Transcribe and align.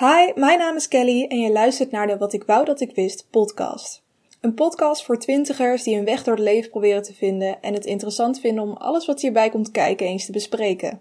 Hi, 0.00 0.32
mijn 0.34 0.58
naam 0.58 0.76
is 0.76 0.88
Kelly 0.88 1.26
en 1.28 1.40
je 1.40 1.52
luistert 1.52 1.90
naar 1.90 2.06
de 2.06 2.16
Wat 2.16 2.32
ik 2.32 2.44
wou 2.44 2.64
dat 2.64 2.80
ik 2.80 2.94
wist 2.94 3.26
podcast. 3.30 4.02
Een 4.40 4.54
podcast 4.54 5.04
voor 5.04 5.18
twintigers 5.18 5.82
die 5.82 5.96
een 5.96 6.04
weg 6.04 6.24
door 6.24 6.34
het 6.34 6.44
leven 6.44 6.70
proberen 6.70 7.02
te 7.02 7.14
vinden 7.14 7.62
en 7.62 7.74
het 7.74 7.84
interessant 7.84 8.40
vinden 8.40 8.64
om 8.64 8.72
alles 8.72 9.06
wat 9.06 9.20
hierbij 9.20 9.50
komt 9.50 9.70
kijken 9.70 10.06
eens 10.06 10.26
te 10.26 10.32
bespreken. 10.32 11.00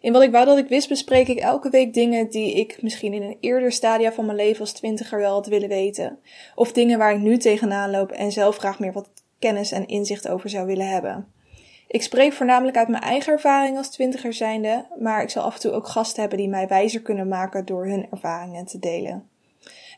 In 0.00 0.12
Wat 0.12 0.22
ik 0.22 0.30
wou 0.30 0.44
dat 0.44 0.58
ik 0.58 0.68
wist 0.68 0.88
bespreek 0.88 1.28
ik 1.28 1.38
elke 1.38 1.70
week 1.70 1.94
dingen 1.94 2.30
die 2.30 2.54
ik 2.54 2.82
misschien 2.82 3.12
in 3.12 3.22
een 3.22 3.36
eerder 3.40 3.72
stadia 3.72 4.12
van 4.12 4.24
mijn 4.24 4.36
leven 4.36 4.60
als 4.60 4.72
twintiger 4.72 5.18
wel 5.18 5.32
had 5.32 5.46
willen 5.46 5.68
weten. 5.68 6.18
Of 6.54 6.72
dingen 6.72 6.98
waar 6.98 7.14
ik 7.14 7.20
nu 7.20 7.38
tegenaan 7.38 7.90
loop 7.90 8.10
en 8.10 8.32
zelf 8.32 8.56
graag 8.56 8.78
meer 8.78 8.92
wat 8.92 9.10
kennis 9.38 9.72
en 9.72 9.86
inzicht 9.86 10.28
over 10.28 10.48
zou 10.50 10.66
willen 10.66 10.88
hebben. 10.88 11.32
Ik 11.88 12.02
spreek 12.02 12.32
voornamelijk 12.32 12.76
uit 12.76 12.88
mijn 12.88 13.02
eigen 13.02 13.32
ervaring 13.32 13.76
als 13.76 13.90
twintiger 13.90 14.32
zijnde, 14.32 14.84
maar 14.98 15.22
ik 15.22 15.30
zal 15.30 15.42
af 15.42 15.54
en 15.54 15.60
toe 15.60 15.72
ook 15.72 15.86
gasten 15.86 16.20
hebben 16.20 16.38
die 16.38 16.48
mij 16.48 16.68
wijzer 16.68 17.02
kunnen 17.02 17.28
maken 17.28 17.64
door 17.64 17.86
hun 17.86 18.06
ervaringen 18.10 18.66
te 18.66 18.78
delen. 18.78 19.28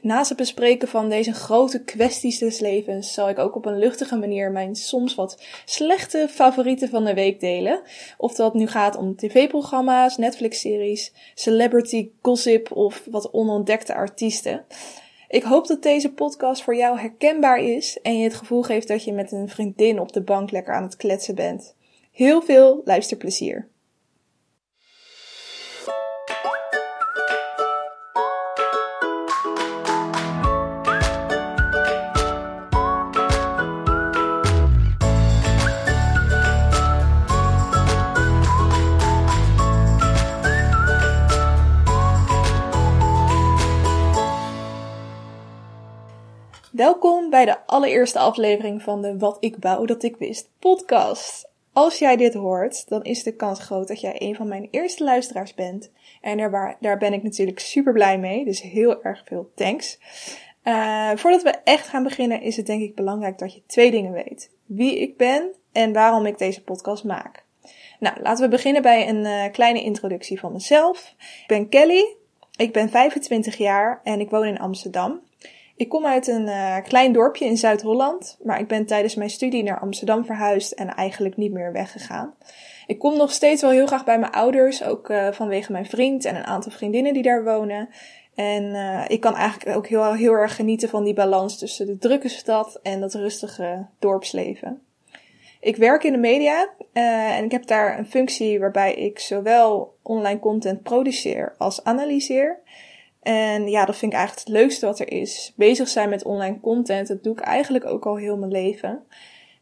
Naast 0.02 0.28
het 0.28 0.38
bespreken 0.38 0.88
van 0.88 1.08
deze 1.08 1.32
grote 1.32 1.84
kwesties 1.84 2.38
des 2.38 2.58
levens 2.58 3.12
zal 3.12 3.28
ik 3.28 3.38
ook 3.38 3.56
op 3.56 3.66
een 3.66 3.78
luchtige 3.78 4.16
manier 4.16 4.50
mijn 4.50 4.76
soms 4.76 5.14
wat 5.14 5.42
slechte 5.64 6.26
favorieten 6.30 6.88
van 6.88 7.04
de 7.04 7.14
week 7.14 7.40
delen. 7.40 7.80
Of 8.16 8.34
dat 8.34 8.54
nu 8.54 8.66
gaat 8.66 8.96
om 8.96 9.16
tv-programma's, 9.16 10.16
Netflix-series, 10.16 11.12
celebrity 11.34 12.10
gossip 12.22 12.72
of 12.72 13.02
wat 13.10 13.30
onontdekte 13.30 13.94
artiesten. 13.94 14.64
Ik 15.28 15.42
hoop 15.42 15.66
dat 15.66 15.82
deze 15.82 16.12
podcast 16.12 16.62
voor 16.62 16.76
jou 16.76 16.98
herkenbaar 16.98 17.58
is 17.58 18.00
en 18.00 18.18
je 18.18 18.24
het 18.24 18.34
gevoel 18.34 18.62
geeft 18.62 18.88
dat 18.88 19.04
je 19.04 19.12
met 19.12 19.32
een 19.32 19.48
vriendin 19.48 20.00
op 20.00 20.12
de 20.12 20.22
bank 20.22 20.50
lekker 20.50 20.74
aan 20.74 20.82
het 20.82 20.96
kletsen 20.96 21.34
bent. 21.34 21.76
Heel 22.18 22.42
veel 22.42 22.82
luisterplezier. 22.84 23.68
Welkom 46.70 47.30
bij 47.30 47.44
de 47.44 47.66
allereerste 47.66 48.18
aflevering 48.18 48.82
van 48.82 49.02
de 49.02 49.18
Wat 49.18 49.36
ik 49.40 49.56
wou 49.60 49.86
dat 49.86 50.02
ik 50.02 50.16
wist 50.16 50.48
podcast. 50.58 51.48
Als 51.78 51.98
jij 51.98 52.16
dit 52.16 52.34
hoort, 52.34 52.88
dan 52.88 53.02
is 53.02 53.22
de 53.22 53.36
kans 53.36 53.60
groot 53.60 53.88
dat 53.88 54.00
jij 54.00 54.14
een 54.18 54.34
van 54.34 54.48
mijn 54.48 54.68
eerste 54.70 55.04
luisteraars 55.04 55.54
bent. 55.54 55.90
En 56.20 56.36
daar, 56.36 56.76
daar 56.80 56.98
ben 56.98 57.12
ik 57.12 57.22
natuurlijk 57.22 57.58
super 57.58 57.92
blij 57.92 58.18
mee, 58.18 58.44
dus 58.44 58.62
heel 58.62 59.02
erg 59.02 59.22
veel 59.24 59.50
thanks. 59.54 59.98
Uh, 60.64 61.10
voordat 61.14 61.42
we 61.42 61.50
echt 61.64 61.88
gaan 61.88 62.02
beginnen, 62.02 62.40
is 62.40 62.56
het 62.56 62.66
denk 62.66 62.82
ik 62.82 62.94
belangrijk 62.94 63.38
dat 63.38 63.54
je 63.54 63.62
twee 63.66 63.90
dingen 63.90 64.12
weet: 64.12 64.50
wie 64.66 64.98
ik 64.98 65.16
ben 65.16 65.54
en 65.72 65.92
waarom 65.92 66.26
ik 66.26 66.38
deze 66.38 66.62
podcast 66.62 67.04
maak. 67.04 67.44
Nou, 67.98 68.22
laten 68.22 68.44
we 68.44 68.50
beginnen 68.50 68.82
bij 68.82 69.08
een 69.08 69.24
uh, 69.24 69.52
kleine 69.52 69.82
introductie 69.82 70.40
van 70.40 70.52
mezelf. 70.52 71.14
Ik 71.18 71.44
ben 71.46 71.68
Kelly, 71.68 72.16
ik 72.56 72.72
ben 72.72 72.90
25 72.90 73.56
jaar 73.56 74.00
en 74.04 74.20
ik 74.20 74.30
woon 74.30 74.46
in 74.46 74.58
Amsterdam. 74.58 75.20
Ik 75.78 75.88
kom 75.88 76.06
uit 76.06 76.26
een 76.26 76.46
uh, 76.46 76.76
klein 76.82 77.12
dorpje 77.12 77.44
in 77.44 77.56
Zuid-Holland, 77.56 78.38
maar 78.42 78.60
ik 78.60 78.66
ben 78.66 78.86
tijdens 78.86 79.14
mijn 79.14 79.30
studie 79.30 79.62
naar 79.62 79.80
Amsterdam 79.80 80.24
verhuisd 80.24 80.72
en 80.72 80.88
eigenlijk 80.88 81.36
niet 81.36 81.52
meer 81.52 81.72
weggegaan. 81.72 82.34
Ik 82.86 82.98
kom 82.98 83.16
nog 83.16 83.32
steeds 83.32 83.62
wel 83.62 83.70
heel 83.70 83.86
graag 83.86 84.04
bij 84.04 84.18
mijn 84.18 84.32
ouders, 84.32 84.84
ook 84.84 85.08
uh, 85.08 85.32
vanwege 85.32 85.72
mijn 85.72 85.86
vriend 85.86 86.24
en 86.24 86.36
een 86.36 86.46
aantal 86.46 86.72
vriendinnen 86.72 87.12
die 87.12 87.22
daar 87.22 87.44
wonen. 87.44 87.88
En 88.34 88.64
uh, 88.64 89.04
ik 89.08 89.20
kan 89.20 89.34
eigenlijk 89.34 89.76
ook 89.76 89.86
heel, 89.86 90.12
heel 90.12 90.32
erg 90.32 90.54
genieten 90.54 90.88
van 90.88 91.04
die 91.04 91.14
balans 91.14 91.58
tussen 91.58 91.86
de 91.86 91.98
drukke 91.98 92.28
stad 92.28 92.80
en 92.82 93.00
dat 93.00 93.14
rustige 93.14 93.86
dorpsleven. 93.98 94.82
Ik 95.60 95.76
werk 95.76 96.04
in 96.04 96.12
de 96.12 96.18
media 96.18 96.68
en 96.92 97.44
ik 97.44 97.52
heb 97.52 97.66
daar 97.66 97.98
een 97.98 98.06
functie 98.06 98.60
waarbij 98.60 98.94
ik 98.94 99.18
zowel 99.18 99.94
online 100.02 100.40
content 100.40 100.82
produceer 100.82 101.54
als 101.58 101.84
analyseer. 101.84 102.58
En 103.22 103.68
ja, 103.68 103.84
dat 103.84 103.96
vind 103.96 104.12
ik 104.12 104.18
eigenlijk 104.18 104.48
het 104.48 104.56
leukste 104.56 104.86
wat 104.86 104.98
er 104.98 105.12
is. 105.12 105.52
Bezig 105.56 105.88
zijn 105.88 106.08
met 106.08 106.24
online 106.24 106.60
content, 106.60 107.08
dat 107.08 107.22
doe 107.22 107.32
ik 107.32 107.40
eigenlijk 107.40 107.86
ook 107.86 108.06
al 108.06 108.16
heel 108.16 108.36
mijn 108.36 108.52
leven. 108.52 109.02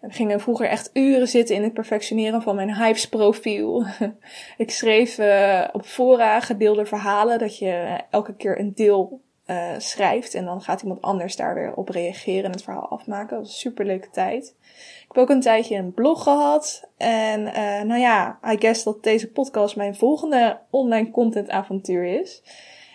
Ik 0.01 0.15
ging 0.15 0.43
vroeger 0.43 0.69
echt 0.69 0.91
uren 0.93 1.29
zitten 1.29 1.57
in 1.57 1.63
het 1.63 1.73
perfectioneren 1.73 2.43
van 2.43 2.55
mijn 2.55 2.75
Hypes 2.75 3.09
profiel. 3.09 3.85
ik 4.57 4.71
schreef 4.71 5.19
uh, 5.19 5.69
op 5.73 5.85
fora 5.85 6.41
gedeelde 6.41 6.87
verhalen, 6.87 7.39
dat 7.39 7.59
je 7.59 8.01
elke 8.11 8.35
keer 8.35 8.61
een 8.61 8.73
deel 8.75 9.21
uh, 9.47 9.71
schrijft 9.79 10.35
en 10.35 10.45
dan 10.45 10.61
gaat 10.61 10.83
iemand 10.83 11.03
anders 11.03 11.37
daar 11.37 11.55
weer 11.55 11.75
op 11.75 11.89
reageren 11.89 12.45
en 12.45 12.51
het 12.51 12.63
verhaal 12.63 12.89
afmaken. 12.89 13.29
Dat 13.29 13.39
was 13.39 13.49
een 13.49 13.71
superleuke 13.71 14.11
tijd. 14.11 14.55
Ik 15.01 15.07
heb 15.09 15.17
ook 15.17 15.31
een 15.31 15.41
tijdje 15.41 15.77
een 15.77 15.93
blog 15.93 16.23
gehad. 16.23 16.91
En 16.97 17.43
nou 17.87 18.01
ja, 18.01 18.39
I 18.53 18.57
guess 18.59 18.85
dat 18.85 19.03
deze 19.03 19.31
podcast 19.31 19.77
mijn 19.77 19.97
volgende 19.97 20.59
online 20.71 21.11
content 21.11 21.51
avontuur 21.51 22.05
is 22.05 22.43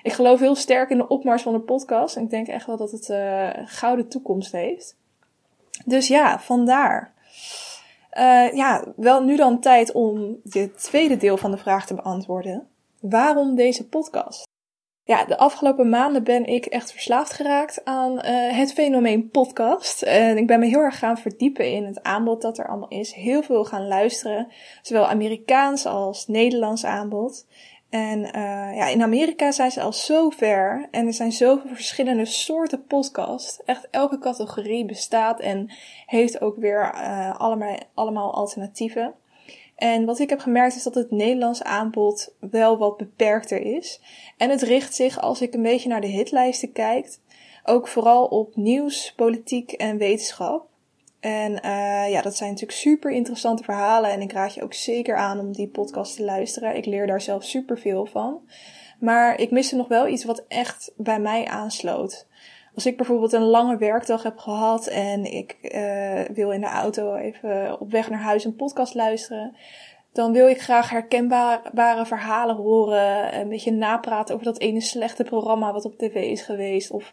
ik 0.04 0.14
geloof 0.14 0.40
heel 0.40 0.56
sterk 0.56 0.90
in 0.90 0.98
de 0.98 1.08
opmars 1.08 1.42
van 1.42 1.54
de 1.54 1.60
podcast. 1.60 2.16
En 2.16 2.24
ik 2.24 2.30
denk 2.30 2.48
echt 2.48 2.66
wel 2.66 2.78
dat 2.78 2.92
het 2.92 3.10
uh, 3.10 3.50
gouden 3.66 4.08
toekomst 4.08 4.52
heeft. 4.52 4.96
Dus 5.86 6.08
ja, 6.08 6.40
vandaar. 6.40 7.14
Uh, 8.18 8.54
ja, 8.54 8.84
wel 8.96 9.24
nu 9.24 9.36
dan 9.36 9.60
tijd 9.60 9.92
om 9.92 10.38
het 10.50 10.84
tweede 10.84 11.18
deel 11.18 11.38
van 11.38 11.52
de 11.52 11.58
vraag 11.58 11.86
te 11.86 11.94
beantwoorden. 11.94 12.68
Waarom 13.00 13.56
deze 13.56 13.88
podcast? 13.88 14.50
Ja, 15.04 15.26
de 15.26 15.38
afgelopen 15.38 15.90
maanden 15.90 16.24
ben 16.24 16.46
ik 16.46 16.66
echt 16.66 16.92
verslaafd 16.92 17.34
geraakt 17.34 17.86
aan 17.86 18.12
uh, 18.12 18.58
het 18.58 18.74
fenomeen 18.74 19.30
podcast. 19.30 20.02
En 20.02 20.38
ik 20.38 20.48
ben 20.48 20.60
me 20.60 20.66
heel 20.66 20.80
erg 20.80 21.00
gaan 21.00 21.18
verdiepen 21.18 21.72
in 21.72 21.86
het 21.86 22.04
aanbod 22.04 22.42
dat 22.42 22.58
er 22.58 22.68
allemaal 22.68 22.90
is. 22.90 23.14
Heel 23.14 23.44
veel 23.44 23.66
gaan 23.66 23.88
luisteren, 23.88 24.48
zowel 24.82 25.08
Amerikaans 25.08 25.86
als 25.86 26.28
Nederlands 26.28 26.86
aanbod. 26.86 27.46
En 27.92 28.20
uh, 28.20 28.76
ja, 28.76 28.88
in 28.88 29.02
Amerika 29.02 29.52
zijn 29.52 29.72
ze 29.72 29.82
al 29.82 29.94
zo 29.94 30.30
ver 30.30 30.88
en 30.92 31.08
er 31.08 31.14
zijn 31.14 31.32
zoveel 31.32 31.76
verschillende 31.76 32.26
soorten 32.26 32.86
podcast. 32.86 33.62
Echt 33.66 33.88
elke 33.90 34.20
categorie 34.20 34.86
bestaat 34.86 35.40
en 35.40 35.72
heeft 36.06 36.42
ook 36.42 36.58
weer 36.58 36.92
uh, 36.94 37.40
allemaal, 37.40 37.78
allemaal 37.94 38.34
alternatieven. 38.34 39.14
En 39.76 40.06
wat 40.06 40.20
ik 40.20 40.30
heb 40.30 40.40
gemerkt 40.40 40.76
is 40.76 40.84
dat 40.84 40.96
het 40.96 41.12
Nederlands 41.12 41.64
aanbod 41.64 42.34
wel 42.40 42.78
wat 42.78 42.98
beperkter 42.98 43.62
is. 43.62 44.02
En 44.38 44.50
het 44.50 44.62
richt 44.62 44.96
zich, 44.96 45.22
als 45.22 45.42
ik 45.42 45.54
een 45.54 45.62
beetje 45.62 45.90
naar 45.90 46.02
de 46.02 46.08
hitlijsten 46.08 46.72
kijk, 46.72 47.18
ook 47.64 47.88
vooral 47.88 48.26
op 48.26 48.56
nieuws, 48.56 49.14
politiek 49.16 49.72
en 49.72 49.98
wetenschap. 49.98 50.71
En 51.22 51.52
uh, 51.52 52.10
ja, 52.10 52.22
dat 52.22 52.36
zijn 52.36 52.50
natuurlijk 52.50 52.78
super 52.78 53.12
interessante 53.12 53.64
verhalen. 53.64 54.12
En 54.12 54.22
ik 54.22 54.32
raad 54.32 54.54
je 54.54 54.64
ook 54.64 54.74
zeker 54.74 55.16
aan 55.16 55.40
om 55.40 55.52
die 55.52 55.68
podcast 55.68 56.16
te 56.16 56.24
luisteren. 56.24 56.76
Ik 56.76 56.86
leer 56.86 57.08
daar 57.08 57.22
zelf 57.22 57.44
super 57.44 57.78
veel 57.78 58.06
van. 58.06 58.42
Maar 59.00 59.40
ik 59.40 59.52
miste 59.52 59.76
nog 59.76 59.88
wel 59.88 60.08
iets 60.08 60.26
wat 60.26 60.46
echt 60.48 60.92
bij 60.98 61.20
mij 61.20 61.48
aansloot. 61.48 62.28
Als 62.76 62.86
ik 62.86 62.98
bijvoorbeeld 62.98 63.34
een 63.34 63.42
lange 63.42 63.78
werkdag 63.78 64.24
heb 64.24 64.38
gehad 64.38 64.88
en 64.88 65.34
ik 65.34 65.58
uh, 65.62 66.36
wil 66.36 66.52
in 66.52 66.62
de 66.62 66.68
auto 66.68 67.16
even 67.16 67.80
op 67.80 67.92
weg 67.92 68.10
naar 68.10 68.22
huis 68.22 68.46
een 68.46 68.56
podcast 68.56 68.94
luisteren, 68.94 69.56
dan 70.14 70.32
wil 70.32 70.48
ik 70.48 70.62
graag 70.62 70.90
herkenbare 70.90 72.06
verhalen 72.06 72.56
horen. 72.56 73.40
Een 73.40 73.50
beetje 73.50 73.72
napraten 73.72 74.34
over 74.34 74.46
dat 74.46 74.60
ene 74.60 74.82
slechte 74.82 75.24
programma 75.24 75.74
wat 75.74 75.86
op 75.86 75.98
tv 75.98 76.16
is 76.16 76.42
geweest. 76.42 76.92
Of 76.92 77.12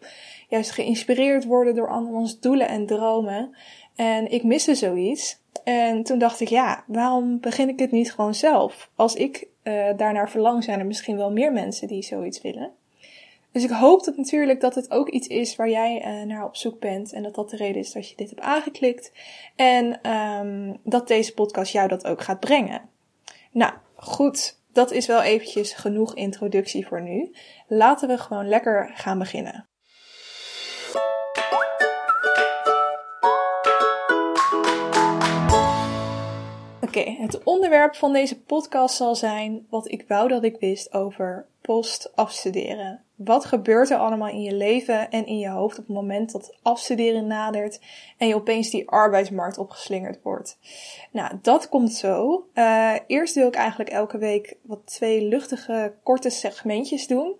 juist 0.48 0.70
geïnspireerd 0.70 1.44
worden 1.44 1.74
door 1.74 1.88
andermans 1.88 2.40
doelen 2.40 2.68
en 2.68 2.86
dromen. 2.86 3.56
En 3.98 4.30
ik 4.30 4.42
miste 4.42 4.74
zoiets. 4.74 5.38
En 5.64 6.02
toen 6.02 6.18
dacht 6.18 6.40
ik, 6.40 6.48
ja, 6.48 6.84
waarom 6.86 7.40
begin 7.40 7.68
ik 7.68 7.78
het 7.78 7.90
niet 7.90 8.12
gewoon 8.12 8.34
zelf? 8.34 8.90
Als 8.94 9.14
ik 9.14 9.46
uh, 9.62 9.86
daarnaar 9.96 10.30
verlang, 10.30 10.64
zijn 10.64 10.78
er 10.78 10.86
misschien 10.86 11.16
wel 11.16 11.32
meer 11.32 11.52
mensen 11.52 11.88
die 11.88 12.02
zoiets 12.02 12.40
willen. 12.40 12.70
Dus 13.52 13.64
ik 13.64 13.70
hoop 13.70 14.04
dat 14.04 14.16
natuurlijk 14.16 14.60
dat 14.60 14.74
het 14.74 14.90
ook 14.90 15.08
iets 15.08 15.26
is 15.26 15.56
waar 15.56 15.68
jij 15.68 16.04
uh, 16.04 16.26
naar 16.26 16.44
op 16.44 16.56
zoek 16.56 16.80
bent. 16.80 17.12
En 17.12 17.22
dat 17.22 17.34
dat 17.34 17.50
de 17.50 17.56
reden 17.56 17.80
is 17.80 17.92
dat 17.92 18.08
je 18.08 18.16
dit 18.16 18.28
hebt 18.28 18.42
aangeklikt. 18.42 19.12
En 19.56 20.10
um, 20.10 20.80
dat 20.84 21.08
deze 21.08 21.34
podcast 21.34 21.72
jou 21.72 21.88
dat 21.88 22.06
ook 22.06 22.22
gaat 22.22 22.40
brengen. 22.40 22.80
Nou, 23.50 23.72
goed. 23.94 24.60
Dat 24.72 24.90
is 24.90 25.06
wel 25.06 25.22
eventjes 25.22 25.72
genoeg 25.72 26.14
introductie 26.14 26.86
voor 26.86 27.02
nu. 27.02 27.34
Laten 27.66 28.08
we 28.08 28.18
gewoon 28.18 28.48
lekker 28.48 28.90
gaan 28.94 29.18
beginnen. 29.18 29.68
Oké, 36.88 37.10
het 37.10 37.42
onderwerp 37.44 37.94
van 37.94 38.12
deze 38.12 38.40
podcast 38.40 38.96
zal 38.96 39.14
zijn 39.14 39.66
wat 39.70 39.90
ik 39.90 40.04
wou 40.08 40.28
dat 40.28 40.44
ik 40.44 40.56
wist 40.60 40.94
over 40.94 41.46
post-afstuderen. 41.60 43.02
Wat 43.14 43.44
gebeurt 43.44 43.90
er 43.90 43.98
allemaal 43.98 44.28
in 44.28 44.42
je 44.42 44.54
leven 44.54 45.10
en 45.10 45.26
in 45.26 45.38
je 45.38 45.48
hoofd 45.48 45.78
op 45.78 45.86
het 45.86 45.96
moment 45.96 46.32
dat 46.32 46.56
afstuderen 46.62 47.26
nadert 47.26 47.80
en 48.18 48.28
je 48.28 48.34
opeens 48.34 48.70
die 48.70 48.88
arbeidsmarkt 48.88 49.58
opgeslingerd 49.58 50.22
wordt? 50.22 50.58
Nou, 51.12 51.38
dat 51.42 51.68
komt 51.68 51.92
zo. 51.92 52.44
Uh, 52.54 52.94
eerst 53.06 53.34
wil 53.34 53.46
ik 53.46 53.54
eigenlijk 53.54 53.90
elke 53.90 54.18
week 54.18 54.56
wat 54.62 54.86
twee 54.86 55.22
luchtige, 55.22 55.94
korte 56.02 56.30
segmentjes 56.30 57.06
doen. 57.06 57.36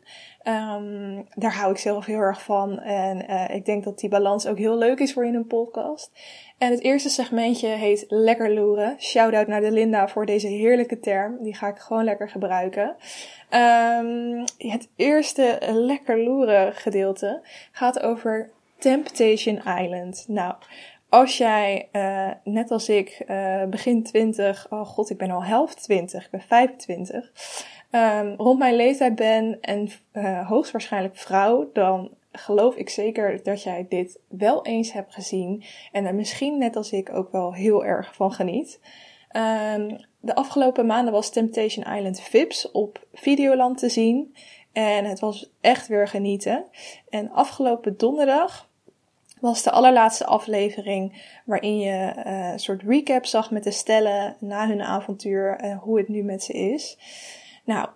Um, 0.48 1.26
daar 1.34 1.54
hou 1.54 1.72
ik 1.72 1.78
zelf 1.78 2.06
heel 2.06 2.18
erg 2.18 2.42
van. 2.42 2.78
En 2.80 3.30
uh, 3.30 3.54
ik 3.54 3.64
denk 3.64 3.84
dat 3.84 3.98
die 3.98 4.08
balans 4.08 4.46
ook 4.46 4.58
heel 4.58 4.78
leuk 4.78 4.98
is 4.98 5.12
voor 5.12 5.26
in 5.26 5.34
een 5.34 5.46
podcast. 5.46 6.10
En 6.58 6.70
het 6.70 6.80
eerste 6.80 7.08
segmentje 7.08 7.68
heet 7.68 8.04
Lekker 8.08 8.54
Loeren. 8.54 8.96
Shout-out 9.00 9.46
naar 9.46 9.60
de 9.60 9.70
Linda 9.70 10.08
voor 10.08 10.26
deze 10.26 10.46
heerlijke 10.46 11.00
term. 11.00 11.36
Die 11.42 11.54
ga 11.54 11.68
ik 11.68 11.78
gewoon 11.78 12.04
lekker 12.04 12.28
gebruiken. 12.28 12.96
Um, 13.50 14.44
het 14.58 14.88
eerste 14.96 15.58
Lekker 15.70 16.22
Loeren 16.22 16.72
gedeelte 16.72 17.40
gaat 17.72 18.02
over 18.02 18.50
Temptation 18.78 19.56
Island. 19.56 20.24
Nou, 20.28 20.54
als 21.08 21.38
jij, 21.38 21.88
uh, 21.92 22.30
net 22.44 22.70
als 22.70 22.88
ik, 22.88 23.22
uh, 23.26 23.64
begin 23.64 24.02
20, 24.02 24.66
oh 24.70 24.86
god, 24.86 25.10
ik 25.10 25.18
ben 25.18 25.30
al 25.30 25.44
helft 25.44 25.82
20, 25.82 26.24
ik 26.24 26.30
ben 26.30 26.40
25, 26.40 27.32
um, 27.90 28.34
rond 28.36 28.58
mijn 28.58 28.76
leeftijd 28.76 29.14
ben 29.14 29.58
en 29.60 29.88
uh, 30.12 30.48
hoogstwaarschijnlijk 30.48 31.16
vrouw, 31.16 31.70
dan 31.72 32.10
geloof 32.32 32.74
ik 32.74 32.88
zeker 32.88 33.42
dat 33.42 33.62
jij 33.62 33.86
dit 33.88 34.18
wel 34.28 34.64
eens 34.64 34.92
hebt 34.92 35.14
gezien 35.14 35.64
en 35.92 36.06
er 36.06 36.14
misschien 36.14 36.58
net 36.58 36.76
als 36.76 36.92
ik 36.92 37.12
ook 37.12 37.32
wel 37.32 37.54
heel 37.54 37.84
erg 37.84 38.14
van 38.14 38.32
geniet. 38.32 38.80
Um, 39.32 40.06
de 40.20 40.34
afgelopen 40.34 40.86
maanden 40.86 41.12
was 41.12 41.30
Temptation 41.30 41.96
Island 41.96 42.20
Vips 42.20 42.70
op 42.70 43.06
Videoland 43.12 43.78
te 43.78 43.88
zien 43.88 44.34
en 44.72 45.04
het 45.04 45.20
was 45.20 45.50
echt 45.60 45.86
weer 45.86 46.08
genieten. 46.08 46.64
En 47.08 47.30
afgelopen 47.30 47.96
donderdag 47.96 48.68
was 49.40 49.62
de 49.62 49.70
allerlaatste 49.70 50.26
aflevering 50.26 51.22
waarin 51.44 51.78
je 51.78 52.12
uh, 52.26 52.52
een 52.52 52.58
soort 52.58 52.82
recap 52.82 53.26
zag 53.26 53.50
met 53.50 53.64
de 53.64 53.70
stellen 53.70 54.36
na 54.40 54.66
hun 54.66 54.82
avontuur 54.82 55.56
en 55.56 55.76
hoe 55.76 55.98
het 55.98 56.08
nu 56.08 56.22
met 56.22 56.42
ze 56.42 56.52
is. 56.52 56.98
Nou, 57.68 57.88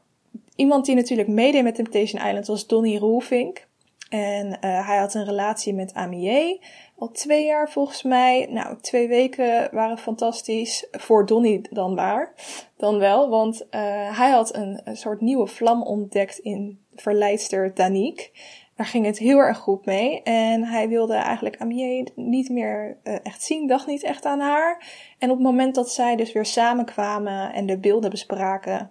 iemand 0.57 0.87
die 0.87 0.95
natuurlijk 0.95 1.29
meedeed 1.29 1.63
met 1.63 1.75
Temptation 1.75 2.23
Island 2.27 2.47
was 2.47 2.67
Donnie 2.67 2.99
Roelvink. 2.99 3.67
En 4.09 4.47
uh, 4.47 4.87
hij 4.87 4.99
had 4.99 5.15
een 5.15 5.25
relatie 5.25 5.75
met 5.75 5.95
Amier. 5.95 6.59
Al 6.97 7.11
twee 7.11 7.45
jaar 7.45 7.71
volgens 7.71 8.03
mij. 8.03 8.47
Nou, 8.51 8.81
twee 8.81 9.09
weken 9.09 9.69
waren 9.73 9.99
fantastisch. 9.99 10.87
Voor 10.91 11.27
Donnie 11.27 11.61
dan 11.71 11.95
waar. 11.95 12.35
Dan 12.77 12.99
wel. 12.99 13.29
Want 13.29 13.61
uh, 13.61 14.19
hij 14.19 14.31
had 14.31 14.57
een, 14.57 14.81
soort 14.93 15.21
nieuwe 15.21 15.47
vlam 15.47 15.83
ontdekt 15.83 16.39
in 16.39 16.79
verleidster 16.95 17.75
Danique. 17.75 18.31
Daar 18.77 18.87
ging 18.87 19.07
het 19.07 19.19
heel 19.19 19.39
erg 19.39 19.59
goed 19.59 19.85
mee. 19.85 20.23
En 20.23 20.65
hij 20.65 20.89
wilde 20.89 21.15
eigenlijk 21.15 21.57
Amier 21.57 22.09
niet 22.15 22.49
meer 22.49 22.97
uh, 23.05 23.15
echt 23.23 23.43
zien. 23.43 23.67
Dacht 23.67 23.87
niet 23.87 24.03
echt 24.03 24.25
aan 24.25 24.41
haar. 24.41 24.87
En 25.19 25.31
op 25.31 25.37
het 25.37 25.47
moment 25.47 25.75
dat 25.75 25.91
zij 25.91 26.17
dus 26.17 26.33
weer 26.33 26.47
samenkwamen 26.47 27.53
en 27.53 27.67
de 27.67 27.79
beelden 27.79 28.11
bespraken. 28.11 28.91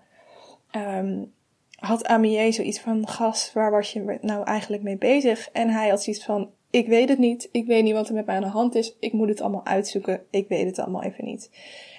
Um, 0.75 1.33
had 1.75 2.07
Amier 2.07 2.53
zoiets 2.53 2.79
van, 2.79 3.07
gast, 3.07 3.53
waar 3.53 3.71
was 3.71 3.93
je 3.93 4.17
nou 4.21 4.45
eigenlijk 4.45 4.83
mee 4.83 4.97
bezig? 4.97 5.49
En 5.51 5.69
hij 5.69 5.89
had 5.89 6.03
zoiets 6.03 6.25
van, 6.25 6.49
ik 6.69 6.87
weet 6.87 7.09
het 7.09 7.17
niet, 7.17 7.49
ik 7.51 7.65
weet 7.65 7.83
niet 7.83 7.93
wat 7.93 8.07
er 8.07 8.13
met 8.13 8.25
mij 8.25 8.35
aan 8.35 8.41
de 8.41 8.47
hand 8.47 8.75
is, 8.75 8.95
ik 8.99 9.13
moet 9.13 9.29
het 9.29 9.41
allemaal 9.41 9.65
uitzoeken, 9.65 10.21
ik 10.29 10.47
weet 10.47 10.65
het 10.65 10.79
allemaal 10.79 11.03
even 11.03 11.25
niet. 11.25 11.49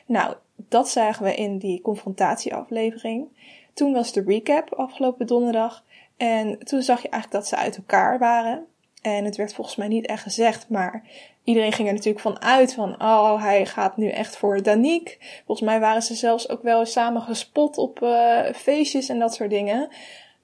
Nou, 0.06 0.34
dat 0.68 0.88
zagen 0.88 1.24
we 1.24 1.34
in 1.34 1.58
die 1.58 1.80
confrontatieaflevering. 1.80 3.28
Toen 3.74 3.92
was 3.92 4.12
de 4.12 4.22
recap 4.26 4.74
afgelopen 4.74 5.26
donderdag. 5.26 5.84
En 6.16 6.58
toen 6.58 6.82
zag 6.82 7.02
je 7.02 7.08
eigenlijk 7.08 7.42
dat 7.42 7.48
ze 7.48 7.56
uit 7.56 7.76
elkaar 7.76 8.18
waren. 8.18 8.66
En 9.02 9.24
het 9.24 9.36
werd 9.36 9.54
volgens 9.54 9.76
mij 9.76 9.88
niet 9.88 10.06
echt 10.06 10.22
gezegd, 10.22 10.68
maar 10.68 11.02
iedereen 11.44 11.72
ging 11.72 11.88
er 11.88 11.94
natuurlijk 11.94 12.24
van 12.24 12.42
uit 12.42 12.74
van, 12.74 13.02
oh, 13.02 13.42
hij 13.42 13.66
gaat 13.66 13.96
nu 13.96 14.08
echt 14.08 14.36
voor 14.36 14.62
Danique. 14.62 15.16
Volgens 15.46 15.68
mij 15.68 15.80
waren 15.80 16.02
ze 16.02 16.14
zelfs 16.14 16.48
ook 16.48 16.62
wel 16.62 16.84
samen 16.84 17.22
gespot 17.22 17.78
op 17.78 18.02
uh, 18.02 18.40
feestjes 18.54 19.08
en 19.08 19.18
dat 19.18 19.34
soort 19.34 19.50
dingen. 19.50 19.88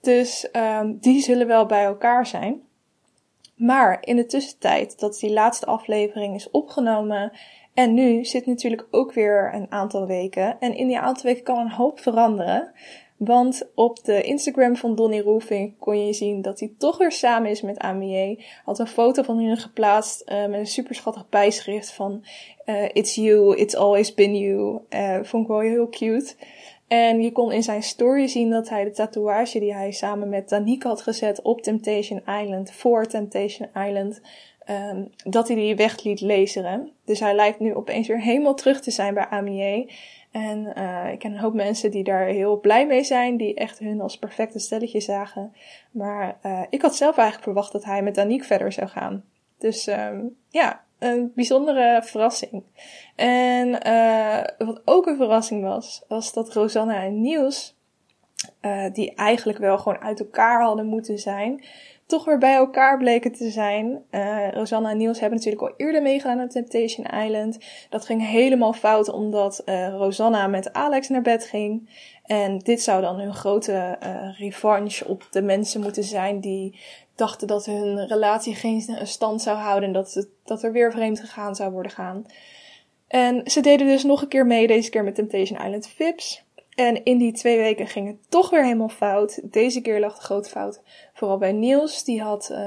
Dus 0.00 0.48
um, 0.52 0.98
die 1.00 1.22
zullen 1.22 1.46
wel 1.46 1.66
bij 1.66 1.84
elkaar 1.84 2.26
zijn. 2.26 2.62
Maar 3.56 3.98
in 4.00 4.16
de 4.16 4.26
tussentijd 4.26 4.98
dat 4.98 5.18
die 5.18 5.32
laatste 5.32 5.66
aflevering 5.66 6.34
is 6.34 6.50
opgenomen 6.50 7.32
en 7.74 7.94
nu 7.94 8.24
zit 8.24 8.46
natuurlijk 8.46 8.86
ook 8.90 9.12
weer 9.12 9.54
een 9.54 9.66
aantal 9.70 10.06
weken. 10.06 10.60
En 10.60 10.76
in 10.76 10.86
die 10.86 10.98
aantal 10.98 11.24
weken 11.24 11.44
kan 11.44 11.58
een 11.58 11.70
hoop 11.70 12.00
veranderen. 12.00 12.72
Want 13.18 13.70
op 13.74 14.04
de 14.04 14.22
Instagram 14.22 14.76
van 14.76 14.94
Donny 14.94 15.20
Roofing 15.20 15.78
kon 15.78 16.06
je 16.06 16.12
zien 16.12 16.42
dat 16.42 16.60
hij 16.60 16.72
toch 16.78 16.98
weer 16.98 17.12
samen 17.12 17.50
is 17.50 17.62
met 17.62 17.78
Amier. 17.78 18.44
Had 18.64 18.78
een 18.78 18.86
foto 18.86 19.22
van 19.22 19.38
hun 19.38 19.56
geplaatst 19.56 20.22
uh, 20.26 20.46
met 20.46 20.60
een 20.60 20.66
super 20.66 20.94
schattig 20.94 21.28
bijschrift 21.28 21.92
van 21.92 22.24
uh, 22.66 22.84
It's 22.92 23.14
you, 23.14 23.56
it's 23.56 23.74
always 23.74 24.14
been 24.14 24.36
you. 24.36 24.80
Uh, 24.90 25.18
vond 25.22 25.42
ik 25.42 25.48
wel 25.48 25.60
heel 25.60 25.88
cute. 25.88 26.34
En 26.88 27.20
je 27.22 27.32
kon 27.32 27.52
in 27.52 27.62
zijn 27.62 27.82
story 27.82 28.26
zien 28.26 28.50
dat 28.50 28.68
hij 28.68 28.84
de 28.84 28.90
tatoeage 28.90 29.58
die 29.58 29.74
hij 29.74 29.92
samen 29.92 30.28
met 30.28 30.48
Danique 30.48 30.88
had 30.88 31.02
gezet 31.02 31.42
op 31.42 31.62
Temptation 31.62 32.22
Island, 32.42 32.72
voor 32.72 33.06
Temptation 33.06 33.68
Island, 33.74 34.20
um, 34.70 35.10
dat 35.24 35.48
hij 35.48 35.56
die 35.56 35.76
weg 35.76 36.02
liet 36.02 36.20
laseren. 36.20 36.92
Dus 37.04 37.20
hij 37.20 37.34
lijkt 37.34 37.60
nu 37.60 37.74
opeens 37.74 38.08
weer 38.08 38.20
helemaal 38.20 38.54
terug 38.54 38.80
te 38.80 38.90
zijn 38.90 39.14
bij 39.14 39.26
Amier. 39.26 39.92
En 40.30 40.72
uh, 40.76 41.12
ik 41.12 41.18
ken 41.18 41.32
een 41.32 41.38
hoop 41.38 41.54
mensen 41.54 41.90
die 41.90 42.04
daar 42.04 42.26
heel 42.26 42.60
blij 42.60 42.86
mee 42.86 43.04
zijn, 43.04 43.36
die 43.36 43.54
echt 43.54 43.78
hun 43.78 44.00
als 44.00 44.18
perfecte 44.18 44.58
stelletje 44.58 45.00
zagen. 45.00 45.52
Maar 45.90 46.38
uh, 46.42 46.62
ik 46.70 46.82
had 46.82 46.96
zelf 46.96 47.16
eigenlijk 47.16 47.44
verwacht 47.44 47.72
dat 47.72 47.84
hij 47.84 48.02
met 48.02 48.14
Danique 48.14 48.46
verder 48.46 48.72
zou 48.72 48.88
gaan. 48.88 49.24
Dus 49.58 49.86
um, 49.86 50.36
ja, 50.48 50.84
een 50.98 51.32
bijzondere 51.34 52.02
verrassing. 52.04 52.62
En 53.16 53.68
uh, 53.86 54.66
wat 54.66 54.82
ook 54.84 55.06
een 55.06 55.16
verrassing 55.16 55.62
was, 55.62 56.04
was 56.08 56.32
dat 56.32 56.52
Rosanna 56.52 57.02
en 57.02 57.20
Niels, 57.20 57.76
die 58.92 59.14
eigenlijk 59.14 59.58
wel 59.58 59.78
gewoon 59.78 59.98
uit 59.98 60.20
elkaar 60.20 60.62
hadden 60.62 60.86
moeten 60.86 61.18
zijn, 61.18 61.64
toch 62.08 62.24
weer 62.24 62.38
bij 62.38 62.54
elkaar 62.54 62.98
bleken 62.98 63.32
te 63.32 63.50
zijn. 63.50 64.04
Uh, 64.10 64.52
Rosanna 64.52 64.90
en 64.90 64.96
Niels 64.96 65.20
hebben 65.20 65.38
natuurlijk 65.38 65.64
al 65.64 65.74
eerder 65.76 66.02
meegedaan 66.02 66.40
aan 66.40 66.48
Temptation 66.48 67.06
Island. 67.06 67.58
Dat 67.90 68.04
ging 68.04 68.26
helemaal 68.26 68.72
fout 68.72 69.08
omdat 69.08 69.62
uh, 69.64 69.88
Rosanna 69.88 70.46
met 70.46 70.72
Alex 70.72 71.08
naar 71.08 71.22
bed 71.22 71.44
ging. 71.44 71.90
En 72.24 72.58
dit 72.58 72.82
zou 72.82 73.00
dan 73.00 73.18
hun 73.18 73.34
grote 73.34 73.98
uh, 74.02 74.38
revanche 74.38 75.08
op 75.08 75.26
de 75.30 75.42
mensen 75.42 75.80
moeten 75.80 76.04
zijn 76.04 76.40
die 76.40 76.80
dachten 77.14 77.46
dat 77.46 77.66
hun 77.66 78.06
relatie 78.06 78.54
geen 78.54 78.98
stand 79.02 79.42
zou 79.42 79.56
houden 79.56 79.88
en 79.88 79.94
dat, 79.94 80.14
het, 80.14 80.28
dat 80.44 80.62
er 80.62 80.72
weer 80.72 80.92
vreemd 80.92 81.20
gegaan 81.20 81.54
zou 81.54 81.72
worden 81.72 81.92
gaan. 81.92 82.26
En 83.08 83.50
ze 83.50 83.60
deden 83.60 83.86
dus 83.86 84.04
nog 84.04 84.22
een 84.22 84.28
keer 84.28 84.46
mee, 84.46 84.66
deze 84.66 84.90
keer 84.90 85.04
met 85.04 85.14
Temptation 85.14 85.64
Island 85.64 85.88
Vips. 85.88 86.46
En 86.78 87.04
in 87.04 87.18
die 87.18 87.32
twee 87.32 87.56
weken 87.56 87.86
ging 87.86 88.06
het 88.06 88.30
toch 88.30 88.50
weer 88.50 88.64
helemaal 88.64 88.88
fout. 88.88 89.40
Deze 89.52 89.80
keer 89.80 90.00
lag 90.00 90.16
de 90.16 90.24
grote 90.24 90.48
fout 90.48 90.82
vooral 91.12 91.38
bij 91.38 91.52
Niels. 91.52 92.04
Die 92.04 92.22
had 92.22 92.48
uh, 92.52 92.58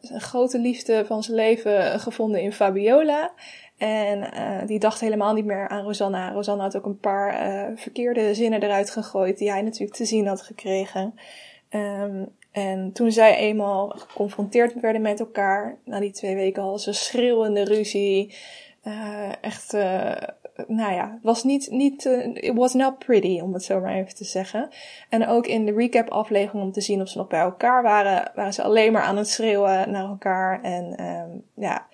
een 0.00 0.20
grote 0.20 0.58
liefde 0.58 1.04
van 1.06 1.22
zijn 1.22 1.36
leven 1.36 2.00
gevonden 2.00 2.40
in 2.40 2.52
Fabiola. 2.52 3.32
En 3.76 4.18
uh, 4.18 4.66
die 4.66 4.78
dacht 4.78 5.00
helemaal 5.00 5.34
niet 5.34 5.44
meer 5.44 5.68
aan 5.68 5.84
Rosanna. 5.84 6.32
Rosanna 6.32 6.62
had 6.62 6.76
ook 6.76 6.84
een 6.84 6.98
paar 6.98 7.48
uh, 7.48 7.76
verkeerde 7.76 8.34
zinnen 8.34 8.62
eruit 8.62 8.90
gegooid 8.90 9.38
die 9.38 9.50
hij 9.50 9.62
natuurlijk 9.62 9.96
te 9.96 10.04
zien 10.04 10.26
had 10.26 10.42
gekregen. 10.42 11.14
Um, 11.70 12.28
en 12.52 12.92
toen 12.92 13.12
zij 13.12 13.36
eenmaal 13.36 13.88
geconfronteerd 13.88 14.80
werden 14.80 15.02
met 15.02 15.20
elkaar, 15.20 15.78
na 15.84 16.00
die 16.00 16.12
twee 16.12 16.34
weken 16.34 16.62
al 16.62 16.78
ze 16.78 16.92
schreeuwende 16.92 17.64
ruzie. 17.64 18.34
echt 19.40 19.76
nou 20.66 20.92
ja, 20.92 21.18
was 21.22 21.44
niet, 21.44 21.70
niet, 21.70 22.04
uh, 22.04 22.26
it 22.34 22.54
was 22.54 22.74
not 22.74 22.98
pretty, 22.98 23.40
om 23.40 23.52
het 23.52 23.64
zo 23.64 23.80
maar 23.80 23.94
even 23.94 24.14
te 24.14 24.24
zeggen. 24.24 24.68
En 25.08 25.26
ook 25.26 25.46
in 25.46 25.64
de 25.64 25.72
recap 25.72 26.08
aflevering 26.08 26.64
om 26.64 26.72
te 26.72 26.80
zien 26.80 27.00
of 27.00 27.08
ze 27.08 27.18
nog 27.18 27.26
bij 27.26 27.40
elkaar 27.40 27.82
waren, 27.82 28.30
waren 28.34 28.52
ze 28.52 28.62
alleen 28.62 28.92
maar 28.92 29.02
aan 29.02 29.16
het 29.16 29.28
schreeuwen 29.28 29.90
naar 29.90 30.04
elkaar. 30.04 30.62
En 30.62 31.04
um, 31.04 31.42
ja, 31.54 31.86